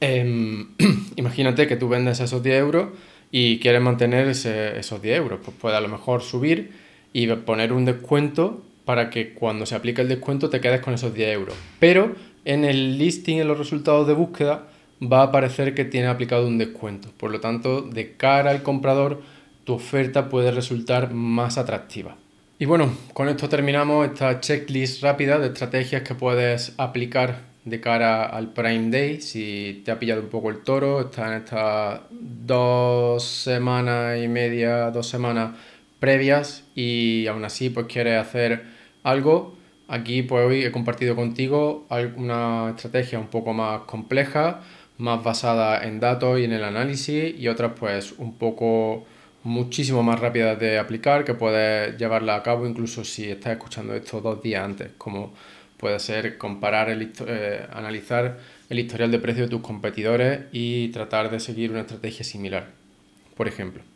em, 0.00 0.68
imagínate 1.16 1.66
que 1.66 1.76
tú 1.76 1.88
vendes 1.88 2.20
esos 2.20 2.42
10 2.42 2.56
euros 2.58 2.88
y 3.30 3.58
quieres 3.58 3.80
mantener 3.82 4.28
esos 4.28 5.02
10 5.02 5.18
euros. 5.18 5.40
Pues 5.44 5.56
puede 5.58 5.76
a 5.76 5.80
lo 5.80 5.88
mejor 5.88 6.22
subir 6.22 6.72
y 7.12 7.26
poner 7.28 7.72
un 7.72 7.84
descuento 7.84 8.62
para 8.84 9.10
que 9.10 9.34
cuando 9.34 9.66
se 9.66 9.74
aplique 9.74 10.02
el 10.02 10.08
descuento 10.08 10.50
te 10.50 10.60
quedes 10.60 10.80
con 10.80 10.94
esos 10.94 11.14
10 11.14 11.34
euros. 11.34 11.54
Pero 11.78 12.14
en 12.44 12.64
el 12.64 12.98
listing, 12.98 13.38
en 13.38 13.48
los 13.48 13.58
resultados 13.58 14.06
de 14.06 14.14
búsqueda, 14.14 14.68
va 15.00 15.20
a 15.20 15.24
aparecer 15.24 15.74
que 15.74 15.84
tiene 15.84 16.08
aplicado 16.08 16.46
un 16.46 16.58
descuento. 16.58 17.08
Por 17.16 17.30
lo 17.30 17.40
tanto, 17.40 17.82
de 17.82 18.16
cara 18.16 18.50
al 18.50 18.62
comprador, 18.62 19.22
tu 19.64 19.74
oferta 19.74 20.28
puede 20.28 20.50
resultar 20.50 21.12
más 21.12 21.58
atractiva. 21.58 22.16
Y 22.58 22.64
bueno, 22.64 22.92
con 23.12 23.28
esto 23.28 23.48
terminamos 23.48 24.06
esta 24.06 24.40
checklist 24.40 25.02
rápida 25.02 25.38
de 25.38 25.48
estrategias 25.48 26.02
que 26.02 26.14
puedes 26.14 26.74
aplicar 26.78 27.52
de 27.64 27.80
cara 27.80 28.24
al 28.24 28.52
Prime 28.52 28.90
Day. 28.90 29.20
Si 29.20 29.82
te 29.84 29.90
ha 29.90 29.98
pillado 29.98 30.20
un 30.20 30.28
poco 30.28 30.50
el 30.50 30.62
toro, 30.62 31.00
está 31.00 31.28
en 31.28 31.42
estas 31.42 32.00
dos 32.10 33.24
semanas 33.24 34.18
y 34.22 34.28
media, 34.28 34.90
dos 34.90 35.08
semanas 35.08 35.56
previas 36.02 36.64
y 36.74 37.28
aún 37.28 37.44
así 37.44 37.70
pues 37.70 37.86
quieres 37.86 38.20
hacer 38.20 38.64
algo. 39.04 39.56
Aquí 39.86 40.22
pues 40.22 40.44
hoy 40.44 40.64
he 40.64 40.72
compartido 40.72 41.14
contigo 41.14 41.86
una 42.16 42.70
estrategia 42.70 43.20
un 43.20 43.28
poco 43.28 43.52
más 43.52 43.82
compleja, 43.82 44.62
más 44.98 45.22
basada 45.22 45.84
en 45.84 46.00
datos 46.00 46.40
y 46.40 46.44
en 46.44 46.52
el 46.52 46.64
análisis 46.64 47.38
y 47.38 47.46
otras 47.46 47.72
pues 47.78 48.14
un 48.18 48.34
poco 48.34 49.06
muchísimo 49.44 50.02
más 50.02 50.18
rápidas 50.18 50.58
de 50.58 50.76
aplicar 50.78 51.24
que 51.24 51.34
puedes 51.34 51.96
llevarla 51.96 52.34
a 52.34 52.42
cabo 52.42 52.66
incluso 52.66 53.04
si 53.04 53.30
estás 53.30 53.52
escuchando 53.52 53.94
esto 53.94 54.20
dos 54.20 54.42
días 54.42 54.64
antes, 54.64 54.90
como 54.98 55.32
puede 55.76 56.00
ser 56.00 56.36
comparar, 56.36 56.90
el, 56.90 57.12
eh, 57.28 57.66
analizar 57.72 58.38
el 58.68 58.78
historial 58.80 59.12
de 59.12 59.20
precio 59.20 59.44
de 59.44 59.50
tus 59.50 59.60
competidores 59.60 60.46
y 60.50 60.88
tratar 60.88 61.30
de 61.30 61.38
seguir 61.38 61.70
una 61.70 61.82
estrategia 61.82 62.24
similar, 62.24 62.70
por 63.36 63.46
ejemplo. 63.46 63.91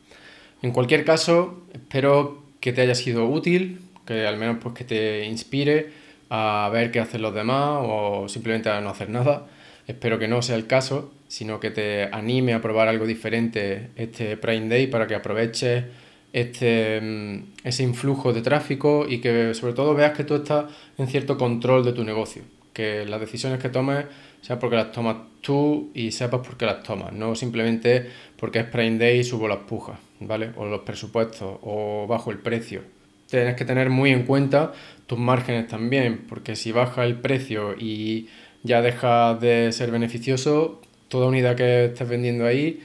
En 0.63 0.73
cualquier 0.73 1.05
caso, 1.05 1.63
espero 1.73 2.43
que 2.61 2.73
te 2.73 2.81
haya 2.81 2.95
sido 2.95 3.29
útil, 3.29 3.81
que 4.07 4.27
al 4.27 4.37
menos 4.37 4.59
pues 4.63 4.75
que 4.75 4.85
te 4.85 5.27
inspire 5.27 5.91
a 6.31 6.69
ver 6.73 6.91
qué 6.91 7.01
hacen 7.01 7.23
los 7.23 7.35
demás 7.35 7.81
o 7.83 8.29
simplemente 8.29 8.71
a 8.71 8.81
no 8.81 8.91
hacer 8.91 9.11
nada. 9.11 9.47
Espero 9.87 10.19
que 10.19 10.29
no 10.29 10.43
sea 10.43 10.57
el 10.57 10.67
caso, 10.67 11.13
sino 11.29 11.61
que 11.61 11.71
te 11.71 12.05
anime 12.13 12.55
a 12.55 12.63
probar 12.63 12.89
algo 12.89 13.07
diferente 13.07 13.91
este 13.97 14.37
Prime 14.37 14.69
Day 14.69 14.87
para 14.89 15.07
que 15.07 15.15
aproveches 15.15 15.85
este, 16.33 17.01
mm, 17.01 17.43
ese 17.65 17.83
influjo 17.83 18.33
de 18.33 18.43
tráfico 18.43 19.07
y 19.09 19.21
que 19.21 19.55
sobre 19.55 19.75
todo 19.75 19.95
veas 19.95 20.17
que 20.17 20.25
tú 20.25 20.35
estás 20.37 20.67
en 20.99 21.07
cierto 21.07 21.39
control 21.39 21.85
de 21.85 21.93
tu 21.93 22.05
negocio, 22.05 22.43
que 22.73 23.07
las 23.07 23.21
decisiones 23.21 23.61
que 23.61 23.69
tomes 23.69 24.07
sean 24.43 24.59
porque 24.59 24.77
las 24.77 24.93
tomas 24.93 25.17
tú 25.41 25.91
y 25.95 26.13
sepas 26.13 26.47
por 26.47 26.57
qué 26.57 26.67
las 26.67 26.83
tomas, 26.83 27.13
no 27.13 27.35
simplemente 27.35 28.11
porque 28.37 28.61
es 28.61 28.65
Prime 28.67 28.99
Day 28.99 29.21
y 29.21 29.25
subo 29.25 29.49
las 29.49 29.59
pujas, 29.59 29.99
¿vale? 30.21 30.51
O 30.57 30.67
los 30.67 30.81
presupuestos 30.81 31.59
o 31.63 32.07
bajo 32.09 32.31
el 32.31 32.39
precio. 32.39 32.83
Tienes 33.29 33.57
que 33.57 33.65
tener 33.65 33.91
muy 33.91 34.11
en 34.11 34.25
cuenta 34.25 34.73
tus 35.07 35.19
márgenes 35.19 35.69
también, 35.69 36.25
porque 36.29 36.57
si 36.57 36.73
baja 36.73 37.05
el 37.05 37.17
precio 37.17 37.75
y 37.79 38.29
ya 38.63 38.83
deja 38.83 39.35
de 39.35 39.73
ser 39.73 39.91
beneficioso, 39.91 40.81
toda 41.09 41.27
unidad 41.27 41.57
que 41.57 41.87
estés 41.87 42.09
vendiendo 42.09 42.47
ahí 42.47 42.81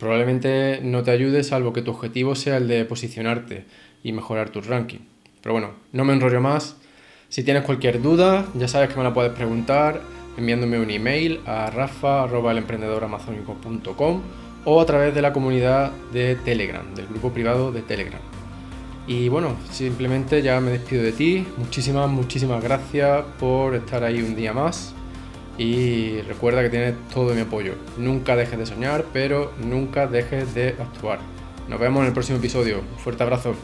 probablemente 0.00 0.80
no 0.82 1.04
te 1.04 1.12
ayude 1.12 1.44
salvo 1.44 1.72
que 1.74 1.82
tu 1.82 1.92
objetivo 1.92 2.34
sea 2.34 2.56
el 2.56 2.66
de 2.66 2.86
posicionarte 2.86 3.66
y 4.02 4.12
mejorar 4.12 4.48
tu 4.48 4.62
ranking. 4.62 5.00
Pero 5.42 5.52
bueno, 5.52 5.72
no 5.92 6.06
me 6.06 6.14
enrollo 6.14 6.40
más. 6.40 6.78
Si 7.28 7.44
tienes 7.44 7.64
cualquier 7.64 8.00
duda, 8.00 8.46
ya 8.54 8.66
sabes 8.66 8.88
que 8.88 8.96
me 8.96 9.04
la 9.04 9.12
puedes 9.12 9.32
preguntar 9.32 10.00
enviándome 10.36 10.80
un 10.80 10.90
email 10.90 11.40
a 11.44 11.70
rafa.elemprendedoramazónico.com 11.70 14.22
o 14.64 14.80
a 14.80 14.86
través 14.86 15.14
de 15.14 15.22
la 15.22 15.32
comunidad 15.32 15.92
de 16.12 16.36
Telegram, 16.36 16.82
del 16.94 17.06
grupo 17.06 17.32
privado 17.32 17.72
de 17.72 17.82
Telegram. 17.82 18.20
Y 19.06 19.28
bueno, 19.28 19.56
simplemente 19.70 20.42
ya 20.42 20.60
me 20.60 20.70
despido 20.70 21.02
de 21.02 21.12
ti. 21.12 21.46
Muchísimas, 21.56 22.08
muchísimas 22.08 22.62
gracias 22.62 23.24
por 23.38 23.74
estar 23.74 24.04
ahí 24.04 24.22
un 24.22 24.36
día 24.36 24.52
más 24.52 24.94
y 25.58 26.22
recuerda 26.22 26.62
que 26.62 26.70
tienes 26.70 26.94
todo 27.12 27.34
mi 27.34 27.40
apoyo. 27.40 27.74
Nunca 27.98 28.36
dejes 28.36 28.58
de 28.58 28.66
soñar, 28.66 29.04
pero 29.12 29.52
nunca 29.62 30.06
dejes 30.06 30.54
de 30.54 30.68
actuar. 30.68 31.18
Nos 31.68 31.78
vemos 31.78 32.00
en 32.00 32.06
el 32.08 32.12
próximo 32.12 32.38
episodio. 32.38 32.78
Un 32.78 32.98
fuerte 32.98 33.22
abrazo. 33.22 33.54